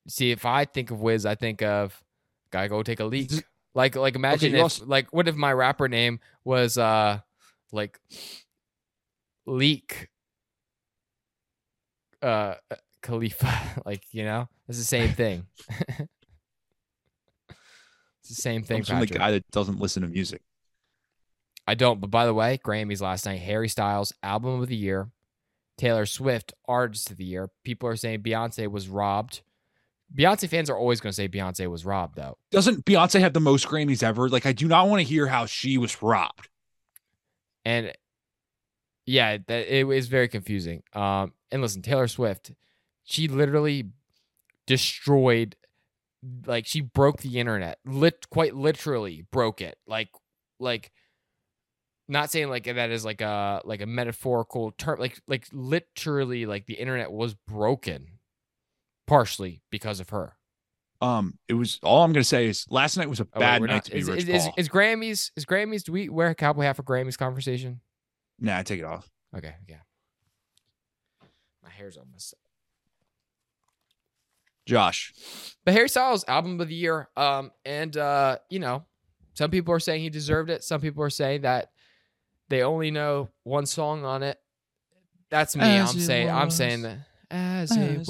See, 0.09 0.31
if 0.31 0.45
I 0.45 0.67
think 0.67 0.93
of 0.93 1.01
Wiz, 1.01 1.27
I 1.27 1.35
think 1.35 1.63
of 1.63 2.01
gotta 2.51 2.69
go 2.69 2.83
take 2.83 3.01
a 3.01 3.05
leak. 3.05 3.33
Like, 3.77 3.95
like 3.95 4.17
imagine 4.17 4.53
you 4.53 4.57
if, 4.57 4.63
also- 4.63 4.87
like, 4.87 5.13
what 5.13 5.29
if 5.29 5.37
my 5.37 5.53
rapper 5.53 5.87
name 5.87 6.19
was 6.45 6.79
uh, 6.79 7.21
like, 7.73 8.01
Leak, 9.45 10.09
uh, 12.23 12.55
Khalifa? 13.03 13.83
like, 13.85 14.03
you 14.13 14.25
know, 14.25 14.49
it's 14.67 14.79
the 14.79 14.85
same 14.85 15.11
thing. 15.11 15.47
it's 15.69 15.91
the 18.27 18.35
same 18.35 18.63
thing, 18.63 18.83
I'm 18.89 19.01
the 19.01 19.07
guy 19.07 19.33
that 19.33 19.51
doesn't 19.51 19.79
listen 19.79 20.03
to 20.03 20.09
music. 20.09 20.41
I 21.67 21.75
don't. 21.75 22.01
But 22.01 22.11
by 22.11 22.25
the 22.25 22.33
way, 22.33 22.59
Grammys 22.65 23.03
last 23.03 23.27
night. 23.27 23.41
Harry 23.41 23.69
Styles 23.69 24.11
album 24.23 24.63
of 24.63 24.69
the 24.69 24.77
year. 24.77 25.11
Taylor 25.77 26.07
Swift 26.07 26.55
artist 26.67 27.11
of 27.11 27.19
the 27.19 27.25
year. 27.25 27.51
People 27.63 27.91
are 27.91 27.97
saying 27.97 28.23
Beyonce 28.23 28.71
was 28.71 28.89
robbed. 28.89 29.43
Beyonce 30.15 30.49
fans 30.49 30.71
are 30.71 30.77
always 30.77 31.01
going 31.01 31.11
to 31.11 31.15
say 31.17 31.29
Beyonce 31.29 31.69
was 31.71 31.85
robbed, 31.85 32.17
though. 32.17 32.39
Doesn't 32.51 32.85
Beyonce 32.85 33.21
have 33.21 33.33
the 33.33 33.41
most 33.41 33.67
Grammys 33.67 34.03
ever? 34.03 34.29
Like, 34.29 34.47
I 34.47 34.53
do 34.53 34.69
not 34.69 34.89
want 34.89 35.01
to 35.01 35.05
hear 35.07 35.27
how 35.27 35.47
she 35.47 35.79
was 35.79 36.03
robbed. 36.03 36.49
and 37.65 37.93
yeah, 39.05 39.39
that 39.47 39.73
it 39.73 39.89
is 39.89 40.09
very 40.09 40.29
confusing. 40.29 40.83
Um, 40.93 41.33
and 41.53 41.63
listen, 41.63 41.83
Taylor 41.83 42.09
Swift, 42.09 42.53
she 43.05 43.29
literally 43.29 43.91
destroyed, 44.67 45.57
like 46.47 46.67
she 46.67 46.81
broke 46.81 47.23
the 47.23 47.39
internet, 47.39 47.79
lit 47.85 48.29
quite 48.31 48.55
literally 48.55 49.25
broke 49.31 49.61
it. 49.61 49.77
Like, 49.87 50.09
like, 50.59 50.91
not 52.09 52.31
saying 52.31 52.49
like 52.51 52.65
that 52.65 52.91
is 52.91 53.05
like 53.05 53.21
a 53.21 53.61
like 53.65 53.81
a 53.81 53.87
metaphorical 53.87 54.73
term, 54.73 54.99
like 55.01 55.21
like 55.27 55.47
literally 55.53 56.47
like 56.47 56.67
the 56.67 56.75
internet 56.75 57.11
was 57.13 57.35
broken, 57.35 58.16
partially 59.07 59.63
because 59.71 60.01
of 60.01 60.11
her. 60.11 60.35
Um, 61.01 61.39
it 61.47 61.55
was 61.55 61.79
all 61.83 62.03
I'm 62.05 62.13
gonna 62.13 62.25
say 62.25 62.47
is 62.47 62.67
last 62.71 62.97
night 62.97 63.09
was 63.11 63.21
a 63.21 63.29
Oh, 63.35 63.41
bad 63.41 63.61
night 63.63 63.71
not- 63.71 63.85
to 63.85 63.91
be 63.93 63.99
is, 63.99 64.09
Rich 64.09 64.23
is, 64.25 64.29
is, 64.29 64.43
Paul. 64.45 64.55
is 64.57 64.69
Grammys 64.69 65.31
is 65.37 65.45
Grammys? 65.45 65.83
Do 65.85 65.93
we 65.93 66.09
wear 66.09 66.29
a 66.31 66.35
cowboy 66.35 66.63
hat 66.63 66.77
for 66.77 66.83
Grammys 66.83 67.19
conversation? 67.19 67.81
nah, 68.39 68.63
take 68.63 68.79
it 68.81 68.85
off. 68.85 69.11
Okay, 69.37 69.55
yeah. 69.69 69.77
My 71.63 71.71
hair's 71.71 71.97
almost. 71.97 72.35
Josh, 74.67 75.15
But 75.65 75.75
Harry 75.75 75.89
Styles 75.89 76.25
album 76.27 76.61
of 76.61 76.69
the 76.69 76.75
year, 76.75 77.09
um, 77.17 77.53
and 77.65 77.97
uh, 77.97 78.39
you 78.51 78.59
know, 78.59 78.85
some 79.35 79.49
people 79.51 79.73
are 79.73 79.79
saying 79.79 80.03
he 80.03 80.11
deserved 80.11 80.51
it. 80.51 80.65
Some 80.65 80.81
people 80.81 81.05
are 81.05 81.11
saying 81.11 81.43
that 81.43 81.71
they 82.49 82.63
only 82.63 82.91
know 82.91 83.29
one 83.45 83.65
song 83.67 84.05
on 84.05 84.25
it. 84.25 84.41
That's 85.31 85.55
me. 85.55 85.63
As 85.63 85.95
I'm 85.95 86.01
saying. 86.01 86.31
I'm 86.31 86.51
saying 86.51 86.83
that 86.83 86.99
as, 87.31 87.71
As 87.71 87.77
it 87.77 87.91
it 87.93 87.99
was. 87.99 88.09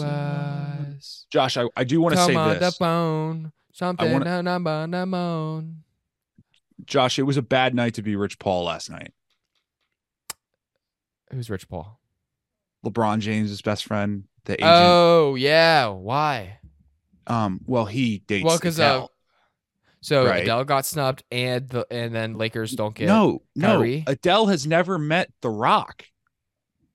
Was. 0.96 1.26
Josh, 1.30 1.56
I, 1.56 1.66
I 1.76 1.84
do 1.84 2.00
want 2.00 2.14
to 2.16 2.22
say 2.24 2.34
on 2.34 2.58
this. 2.58 2.60
the 2.60 2.72
phone. 2.78 3.52
Something 3.72 4.12
wanna- 4.12 4.30
on 4.38 4.90
the 4.90 5.06
bone. 5.06 5.82
Josh, 6.84 7.18
it 7.18 7.22
was 7.22 7.36
a 7.36 7.42
bad 7.42 7.74
night 7.74 7.94
to 7.94 8.02
be 8.02 8.16
Rich 8.16 8.38
Paul 8.38 8.64
last 8.64 8.90
night. 8.90 9.12
Who's 11.32 11.50
Rich 11.50 11.68
Paul? 11.68 11.98
LeBron 12.84 13.18
James' 13.20 13.60
best 13.62 13.84
friend, 13.84 14.24
the 14.44 14.54
agent. 14.54 14.70
Oh 14.72 15.34
yeah. 15.34 15.88
Why? 15.88 16.58
um, 17.26 17.60
well, 17.66 17.86
he 17.86 18.18
dates. 18.18 18.44
Well, 18.44 18.58
'cause, 18.58 18.78
uh. 18.78 19.06
So 20.02 20.24
Right. 20.24 20.42
Adele 20.44 20.64
got 20.64 20.86
snubbed, 20.86 21.24
and 21.32 21.68
the 21.68 21.84
and 21.90 22.14
then 22.14 22.34
Lakers 22.34 22.72
don't 22.72 22.94
get 22.94 23.08
no, 23.08 23.42
no. 23.56 23.82
Adele 24.06 24.46
has 24.46 24.64
never 24.64 24.98
met 24.98 25.32
The 25.40 25.50
Rock. 25.50 26.04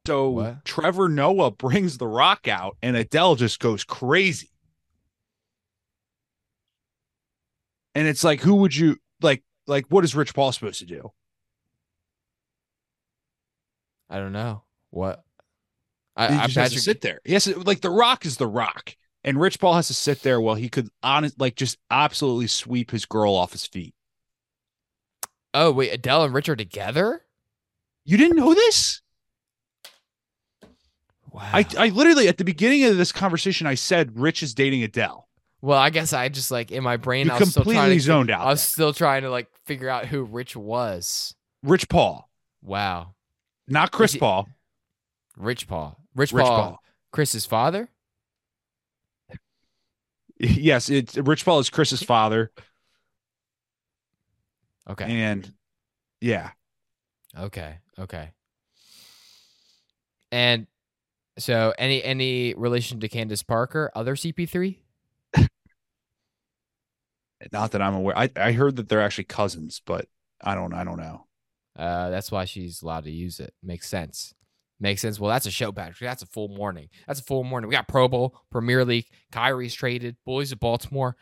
So 0.08 0.30
What? 0.32 0.66
Trevor 0.66 1.10
Noah 1.10 1.52
brings 1.52 1.98
The 1.98 2.08
Rock 2.08 2.48
out, 2.48 2.78
and 2.82 2.96
Adele 2.96 3.36
just 3.36 3.60
goes 3.60 3.84
crazy. 3.84 4.50
And 7.94 8.08
it's 8.08 8.24
like, 8.24 8.40
who 8.42 8.56
would 8.56 8.76
you 8.76 8.98
like? 9.22 9.44
Like, 9.68 9.86
what 9.90 10.04
is 10.04 10.16
Rich 10.16 10.34
Paul 10.34 10.52
supposed 10.52 10.80
to 10.80 10.86
do? 10.86 11.12
I 14.10 14.18
don't 14.18 14.34
know 14.34 14.64
what. 14.90 15.24
I, 16.16 16.28
He 16.28 16.40
I 16.40 16.46
just 16.48 16.58
has 16.58 16.74
to 16.74 16.80
sit 16.80 17.02
there. 17.02 17.20
Yes, 17.26 17.48
like 17.48 17.82
The 17.82 17.90
Rock 17.90 18.26
is 18.26 18.38
The 18.38 18.48
Rock, 18.48 18.96
and 19.24 19.40
Rich 19.40 19.60
Paul 19.60 19.76
has 19.76 19.88
to 19.88 19.94
sit 19.94 20.24
there 20.24 20.42
while 20.42 20.56
he 20.56 20.70
could 20.70 20.90
honest, 21.04 21.40
like, 21.40 21.56
just 21.56 21.78
absolutely 21.90 22.48
sweep 22.48 22.92
his 22.92 23.06
girl 23.06 23.34
off 23.34 23.52
his 23.52 23.66
feet. 23.66 23.94
Oh 25.54 25.72
wait, 25.72 25.94
Adele 25.94 26.26
and 26.26 26.34
Rich 26.34 26.50
are 26.50 26.56
together. 26.56 27.26
You 28.04 28.18
didn't 28.18 28.38
know 28.38 28.54
this? 28.54 29.02
Wow. 31.32 31.50
I, 31.54 31.66
I 31.78 31.88
literally 31.90 32.28
at 32.28 32.38
the 32.38 32.44
beginning 32.44 32.84
of 32.86 32.98
this 32.98 33.12
conversation, 33.12 33.66
I 33.68 33.76
said 33.76 34.20
Rich 34.20 34.44
is 34.44 34.54
dating 34.54 34.84
Adele. 34.84 35.28
well, 35.62 35.78
I 35.80 35.90
guess 35.90 36.12
I 36.14 36.28
just 36.30 36.52
like 36.52 36.72
in 36.72 36.84
my 36.84 36.98
brain, 36.98 37.28
You 37.28 37.32
I 37.34 37.40
was 37.40 37.52
still 37.52 37.64
trying 37.64 37.76
completely 37.76 37.96
to. 37.98 38.02
zoned 38.04 38.30
out. 38.32 38.42
I 38.42 38.50
was 38.50 38.62
still 38.62 38.94
trying 38.94 39.22
to 39.24 39.30
like 39.32 39.48
figure 39.66 39.88
out 39.90 40.08
who 40.08 40.24
Rich 40.24 40.56
was. 40.58 41.34
Rich 41.64 41.88
Paul, 41.90 42.30
Wow, 42.62 43.14
not 43.68 43.92
Chris 43.92 44.14
he- 44.14 44.20
Paul. 44.20 44.50
Rich 45.38 45.68
Paul. 45.68 45.98
Rich, 46.16 46.34
Rich 46.34 46.44
Paul, 46.46 46.58
Paul. 46.58 46.80
Chris's 47.12 47.46
father. 47.46 47.88
Yes, 50.44 50.90
it's 50.90 51.18
Rich 51.18 51.46
Paul 51.46 51.60
is 51.60 51.70
Chris's 51.70 52.02
father, 52.02 52.52
Okay. 54.90 55.06
and 55.06 55.54
yeah, 56.20 56.50
Okay. 57.38 57.76
Okay. 58.00 58.32
And 60.32 60.66
so, 61.42 61.74
any 61.78 62.04
any 62.04 62.54
relation 62.56 63.00
to 63.00 63.10
Candace 63.10 63.44
Parker, 63.44 63.92
other 63.96 64.16
CP3? 64.16 64.78
not 67.52 67.72
that 67.72 67.82
I'm 67.82 67.96
aware. 67.96 68.18
I, 68.18 68.30
I 68.36 68.52
heard 68.52 68.76
that 68.78 68.90
they're 68.90 69.02
actually 69.02 69.26
cousins, 69.26 69.82
but 69.86 70.08
I 70.44 70.56
don't 70.56 70.74
I 70.74 70.84
don't 70.84 71.00
know. 71.00 71.26
Uh, 71.78 72.10
that's 72.10 72.32
why 72.32 72.46
she's 72.46 72.82
allowed 72.82 73.06
to 73.06 73.12
use 73.12 73.40
it. 73.40 73.54
Makes 73.64 73.88
sense. 73.90 74.34
Makes 74.80 75.02
sense. 75.02 75.20
Well, 75.20 75.30
that's 75.30 75.46
a 75.46 75.52
show, 75.52 75.72
Patrick. 75.72 76.00
That's 76.00 76.24
a 76.24 76.28
full 76.28 76.50
morning. 76.50 76.90
That's 77.08 77.20
a 77.20 77.24
full 77.24 77.44
morning. 77.44 77.70
We 77.70 77.76
got 77.76 77.88
Pro 77.88 78.08
Bowl, 78.08 78.36
Premier 78.52 78.84
League, 78.84 79.06
Kyrie's 79.32 79.76
traded, 79.76 80.18
Boys 80.26 80.52
of 80.52 80.60
Baltimore, 80.60 81.16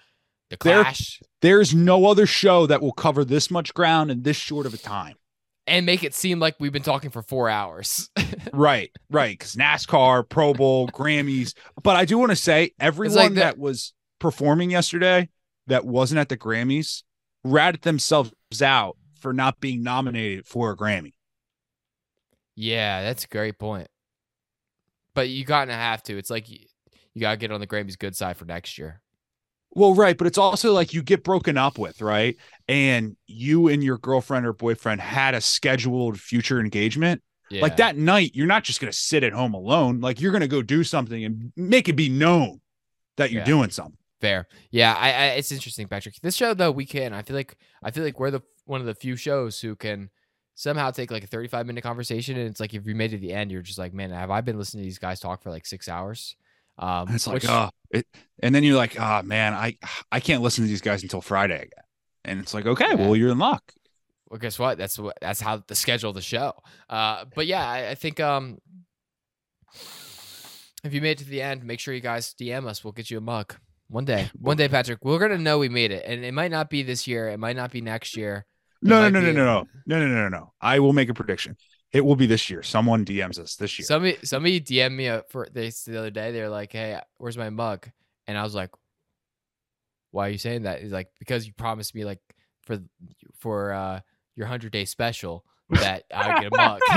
the 0.49 0.57
There- 0.61 0.81
Clash, 0.81 1.21
There's 1.41 1.75
no 1.75 2.05
other 2.05 2.25
show 2.25 2.65
that 2.67 2.81
will 2.81 2.93
cover 2.93 3.25
this 3.25 3.51
much 3.51 3.73
ground 3.73 4.11
in 4.11 4.23
this 4.23 4.37
short 4.37 4.65
of 4.65 4.73
a 4.73 4.77
time. 4.77 5.15
And 5.69 5.85
make 5.85 6.03
it 6.03 6.13
seem 6.13 6.39
like 6.39 6.55
we've 6.59 6.73
been 6.73 6.83
talking 6.83 7.09
for 7.09 7.21
four 7.21 7.49
hours. 7.49 8.09
right, 8.53 8.91
right. 9.09 9.37
Because 9.37 9.55
NASCAR, 9.55 10.27
Pro 10.27 10.53
Bowl, 10.53 10.87
Grammys. 10.87 11.53
But 11.81 11.95
I 11.95 12.05
do 12.05 12.17
want 12.17 12.31
to 12.31 12.35
say 12.35 12.71
everyone 12.79 13.15
like 13.15 13.29
the- 13.29 13.39
that 13.41 13.57
was 13.57 13.93
performing 14.19 14.71
yesterday 14.71 15.29
that 15.67 15.85
wasn't 15.85 16.19
at 16.19 16.29
the 16.29 16.37
Grammys 16.37 17.03
ratted 17.43 17.83
themselves 17.83 18.33
out 18.61 18.97
for 19.19 19.31
not 19.33 19.59
being 19.59 19.83
nominated 19.83 20.45
for 20.47 20.71
a 20.71 20.75
Grammy. 20.77 21.13
yeah, 22.55 23.03
that's 23.03 23.25
a 23.25 23.27
great 23.27 23.57
point. 23.57 23.87
But 25.13 25.29
you 25.29 25.43
of 25.69 25.75
have 25.75 26.03
to. 26.03 26.17
It's 26.17 26.29
like 26.29 26.49
you, 26.49 26.59
you 27.13 27.21
got 27.21 27.31
to 27.31 27.37
get 27.37 27.51
on 27.51 27.59
the 27.59 27.67
Grammys 27.67 27.97
good 27.97 28.15
side 28.15 28.37
for 28.37 28.45
next 28.45 28.77
year. 28.77 29.01
Well, 29.71 29.93
right, 29.93 30.17
but 30.17 30.25
it's 30.27 30.37
also 30.37 30.73
like 30.73 30.93
you 30.93 31.03
get 31.03 31.23
broken 31.23 31.57
up 31.57 31.77
with, 31.77 32.01
right? 32.01 32.35
And 32.67 33.15
you 33.27 33.67
and 33.67 33.83
your 33.83 33.97
girlfriend 33.97 34.45
or 34.45 34.53
boyfriend 34.53 34.99
had 35.01 35.35
a 35.35 35.41
scheduled 35.41 36.19
future 36.19 36.59
engagement. 36.59 37.21
Yeah. 37.51 37.61
Like 37.61 37.77
that 37.77 37.97
night, 37.97 38.31
you're 38.33 38.47
not 38.47 38.63
just 38.63 38.79
going 38.81 38.91
to 38.91 38.97
sit 38.97 39.23
at 39.23 39.33
home 39.33 39.53
alone. 39.53 40.01
Like 40.01 40.21
you're 40.21 40.31
going 40.31 40.41
to 40.41 40.47
go 40.47 40.61
do 40.61 40.83
something 40.83 41.23
and 41.23 41.51
make 41.55 41.87
it 41.89 41.93
be 41.93 42.09
known 42.09 42.61
that 43.17 43.31
you're 43.31 43.41
Yeah. 43.41 43.45
doing 43.45 43.69
something. 43.69 43.97
Fair. 44.21 44.47
Yeah, 44.69 44.93
I, 44.97 45.07
I 45.13 45.25
it's 45.37 45.51
interesting, 45.51 45.87
Patrick. 45.87 46.15
This 46.21 46.35
show 46.35 46.53
though, 46.53 46.71
we 46.71 46.85
can. 46.85 47.13
I 47.13 47.21
feel 47.21 47.35
like 47.35 47.55
I 47.81 47.91
feel 47.91 48.03
like 48.03 48.19
we're 48.19 48.31
the 48.31 48.41
one 48.65 48.81
of 48.81 48.87
the 48.87 48.93
few 48.93 49.15
shows 49.15 49.59
who 49.61 49.75
can 49.75 50.09
somehow 50.55 50.91
take 50.91 51.09
like 51.09 51.23
a 51.23 51.27
35 51.27 51.65
minute 51.65 51.83
conversation 51.83 52.37
and 52.37 52.49
it's 52.49 52.59
like 52.59 52.73
if 52.73 52.85
you 52.85 52.93
made 52.95 53.13
it 53.13 53.17
to 53.17 53.21
the 53.21 53.31
end, 53.33 53.49
you're 53.49 53.61
just 53.61 53.77
like, 53.79 53.93
man, 53.93 54.09
have 54.09 54.29
I 54.29 54.41
been 54.41 54.57
listening 54.57 54.83
to 54.83 54.85
these 54.85 54.99
guys 54.99 55.19
talk 55.21 55.41
for 55.41 55.49
like 55.51 55.65
six 55.65 55.87
hours? 55.87 56.35
Um, 56.79 57.07
And 57.07 57.15
it's 57.15 57.27
like, 57.27 57.33
which- 57.35 57.49
oh, 57.49 57.69
it, 57.91 58.07
and 58.41 58.55
then 58.55 58.63
you're 58.63 58.77
like, 58.77 58.99
oh 58.99 59.21
man, 59.23 59.53
I 59.53 59.77
I 60.11 60.19
can't 60.21 60.41
listen 60.41 60.63
to 60.63 60.67
these 60.69 60.81
guys 60.81 61.03
until 61.03 61.21
Friday 61.21 61.57
again. 61.57 61.85
And 62.25 62.39
it's 62.39 62.53
like, 62.53 62.65
okay, 62.65 62.87
Yeah. 62.89 62.95
well, 62.95 63.15
you're 63.15 63.31
in 63.31 63.37
luck. 63.39 63.73
well, 64.29 64.39
guess 64.39 64.57
what? 64.57 64.77
That's 64.77 64.97
what 64.97 65.17
that's 65.21 65.41
how 65.41 65.63
the 65.67 65.75
schedule 65.75 66.09
of 66.09 66.15
the 66.15 66.21
show. 66.21 66.53
Uh, 66.89 67.25
but 67.35 67.45
yeah, 67.47 67.67
I, 67.67 67.89
I 67.91 67.95
think 67.95 68.19
um, 68.19 68.59
if 70.83 70.93
you 70.93 71.01
made 71.01 71.11
it 71.11 71.23
to 71.23 71.29
the 71.29 71.41
end, 71.41 71.63
make 71.63 71.79
sure 71.79 71.93
you 71.93 71.99
guys 72.01 72.33
DM 72.39 72.65
us. 72.67 72.83
We'll 72.83 72.93
get 72.93 73.09
you 73.11 73.17
a 73.17 73.21
mug 73.21 73.55
one 73.89 74.05
day. 74.05 74.29
One 74.39 74.55
day, 74.57 74.67
Patrick, 74.69 74.99
we're 75.03 75.19
gonna 75.19 75.37
know 75.37 75.57
we 75.57 75.67
made 75.69 75.91
it, 75.91 76.03
and 76.05 76.23
it 76.23 76.33
might 76.33 76.51
not 76.51 76.69
be 76.69 76.83
this 76.83 77.07
year. 77.07 77.27
It 77.29 77.39
might 77.39 77.55
not 77.55 77.71
be 77.71 77.81
next 77.81 78.15
year. 78.15 78.45
No, 78.81 79.01
no, 79.01 79.09
no, 79.09 79.19
no, 79.19 79.31
no, 79.31 79.43
no, 79.85 79.99
no, 79.99 80.07
no, 80.07 80.15
no, 80.15 80.29
no. 80.29 80.53
I 80.61 80.79
will 80.79 80.93
make 80.93 81.09
a 81.09 81.13
prediction. 81.13 81.57
It 81.91 82.05
will 82.05 82.15
be 82.15 82.27
this 82.27 82.49
year. 82.49 82.61
Someone 82.61 83.03
DMs 83.03 83.39
us 83.39 83.55
this 83.55 83.79
year. 83.79 83.85
Somebody 83.85 84.17
somebody 84.23 84.61
DM'd 84.61 84.93
me 84.93 85.19
for 85.29 85.47
this 85.51 85.83
the 85.83 85.97
other 85.97 86.11
day. 86.11 86.31
They're 86.31 86.49
like, 86.49 86.71
"Hey, 86.71 86.99
where's 87.17 87.37
my 87.37 87.49
mug?" 87.49 87.89
And 88.27 88.37
I 88.37 88.43
was 88.43 88.53
like, 88.53 88.69
"Why 90.11 90.27
are 90.27 90.29
you 90.29 90.37
saying 90.37 90.63
that?" 90.63 90.81
He's 90.81 90.91
like, 90.91 91.09
"Because 91.17 91.47
you 91.47 91.53
promised 91.53 91.95
me 91.95 92.05
like 92.05 92.19
for 92.63 92.79
for 93.39 93.73
uh, 93.73 94.01
your 94.35 94.45
hundred 94.45 94.71
day 94.71 94.85
special 94.85 95.43
that 95.71 96.03
I 96.13 96.41
get 96.41 96.53
a 96.53 96.57
mug." 96.57 96.79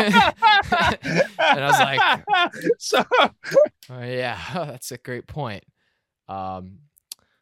and 1.38 1.60
I 1.60 1.66
was 1.66 1.80
like, 1.80 2.62
so 2.78 3.02
oh, 3.18 4.02
"Yeah, 4.02 4.38
that's 4.54 4.92
a 4.92 4.98
great 4.98 5.26
point." 5.26 5.64
Um, 6.28 6.80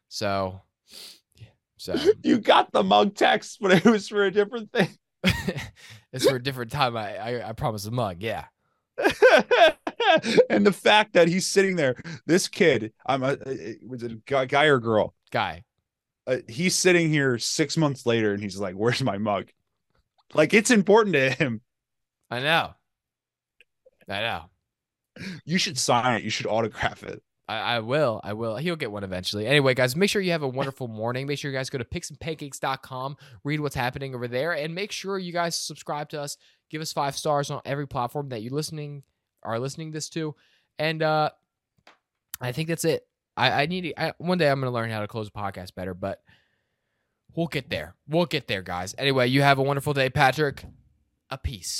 so 0.07 0.61
so 1.81 1.95
you 2.23 2.37
got 2.37 2.71
the 2.71 2.83
mug 2.83 3.15
text, 3.15 3.57
but 3.59 3.71
it 3.71 3.85
was 3.85 4.07
for 4.07 4.23
a 4.23 4.31
different 4.31 4.71
thing. 4.71 4.89
it's 6.13 6.25
for 6.27 6.35
a 6.35 6.43
different 6.43 6.71
time. 6.71 6.97
I 6.97 7.17
I, 7.17 7.49
I 7.49 7.51
promised 7.53 7.87
a 7.87 7.91
mug. 7.91 8.17
Yeah, 8.21 8.45
and 10.49 10.65
the 10.65 10.73
fact 10.73 11.13
that 11.13 11.27
he's 11.27 11.45
sitting 11.45 11.75
there, 11.75 11.95
this 12.25 12.47
kid, 12.47 12.93
I'm 13.05 13.23
a 13.23 13.37
was 13.85 14.03
it 14.03 14.11
a 14.11 14.21
guy, 14.25 14.45
guy 14.45 14.65
or 14.65 14.79
girl? 14.79 15.13
guy. 15.31 15.63
Uh, 16.27 16.37
he's 16.47 16.75
sitting 16.75 17.09
here 17.09 17.37
six 17.39 17.77
months 17.77 18.05
later, 18.05 18.33
and 18.33 18.43
he's 18.43 18.59
like, 18.59 18.75
"Where's 18.75 19.01
my 19.01 19.17
mug?" 19.17 19.49
Like 20.33 20.53
it's 20.53 20.71
important 20.71 21.13
to 21.15 21.31
him. 21.31 21.61
I 22.29 22.39
know. 22.41 22.73
I 24.07 24.19
know. 24.21 24.43
You 25.45 25.57
should 25.57 25.77
sign 25.77 26.15
it. 26.15 26.23
You 26.23 26.29
should 26.29 26.47
autograph 26.47 27.03
it. 27.03 27.21
I, 27.51 27.75
I 27.75 27.79
will. 27.79 28.21
I 28.23 28.33
will. 28.33 28.55
He'll 28.57 28.75
get 28.75 28.91
one 28.91 29.03
eventually. 29.03 29.47
Anyway, 29.47 29.73
guys, 29.73 29.95
make 29.95 30.09
sure 30.09 30.21
you 30.21 30.31
have 30.31 30.43
a 30.43 30.47
wonderful 30.47 30.87
morning. 30.87 31.27
Make 31.27 31.39
sure 31.39 31.51
you 31.51 31.57
guys 31.57 31.69
go 31.69 31.77
to 31.77 31.85
picksandpancakes.com, 31.85 33.17
read 33.43 33.59
what's 33.59 33.75
happening 33.75 34.15
over 34.15 34.27
there, 34.27 34.53
and 34.53 34.73
make 34.73 34.91
sure 34.91 35.17
you 35.19 35.33
guys 35.33 35.55
subscribe 35.57 36.09
to 36.09 36.21
us. 36.21 36.37
Give 36.69 36.81
us 36.81 36.93
five 36.93 37.17
stars 37.17 37.51
on 37.51 37.61
every 37.65 37.87
platform 37.87 38.29
that 38.29 38.41
you're 38.41 38.53
listening 38.53 39.03
are 39.43 39.59
listening 39.59 39.91
this 39.91 40.09
to. 40.09 40.35
And 40.79 41.01
uh 41.01 41.31
I 42.39 42.51
think 42.51 42.69
that's 42.69 42.85
it. 42.85 43.07
I, 43.37 43.63
I 43.63 43.65
need 43.67 43.81
to, 43.81 44.01
I, 44.01 44.13
one 44.17 44.37
day 44.37 44.49
I'm 44.49 44.59
gonna 44.59 44.71
learn 44.71 44.89
how 44.89 45.01
to 45.01 45.07
close 45.07 45.27
a 45.27 45.31
podcast 45.31 45.75
better, 45.75 45.93
but 45.93 46.21
we'll 47.35 47.47
get 47.47 47.69
there. 47.69 47.95
We'll 48.07 48.25
get 48.25 48.47
there, 48.47 48.61
guys. 48.61 48.95
Anyway, 48.97 49.27
you 49.27 49.41
have 49.41 49.57
a 49.59 49.63
wonderful 49.63 49.93
day, 49.93 50.09
Patrick. 50.09 50.63
A 51.29 51.37
peace. 51.37 51.69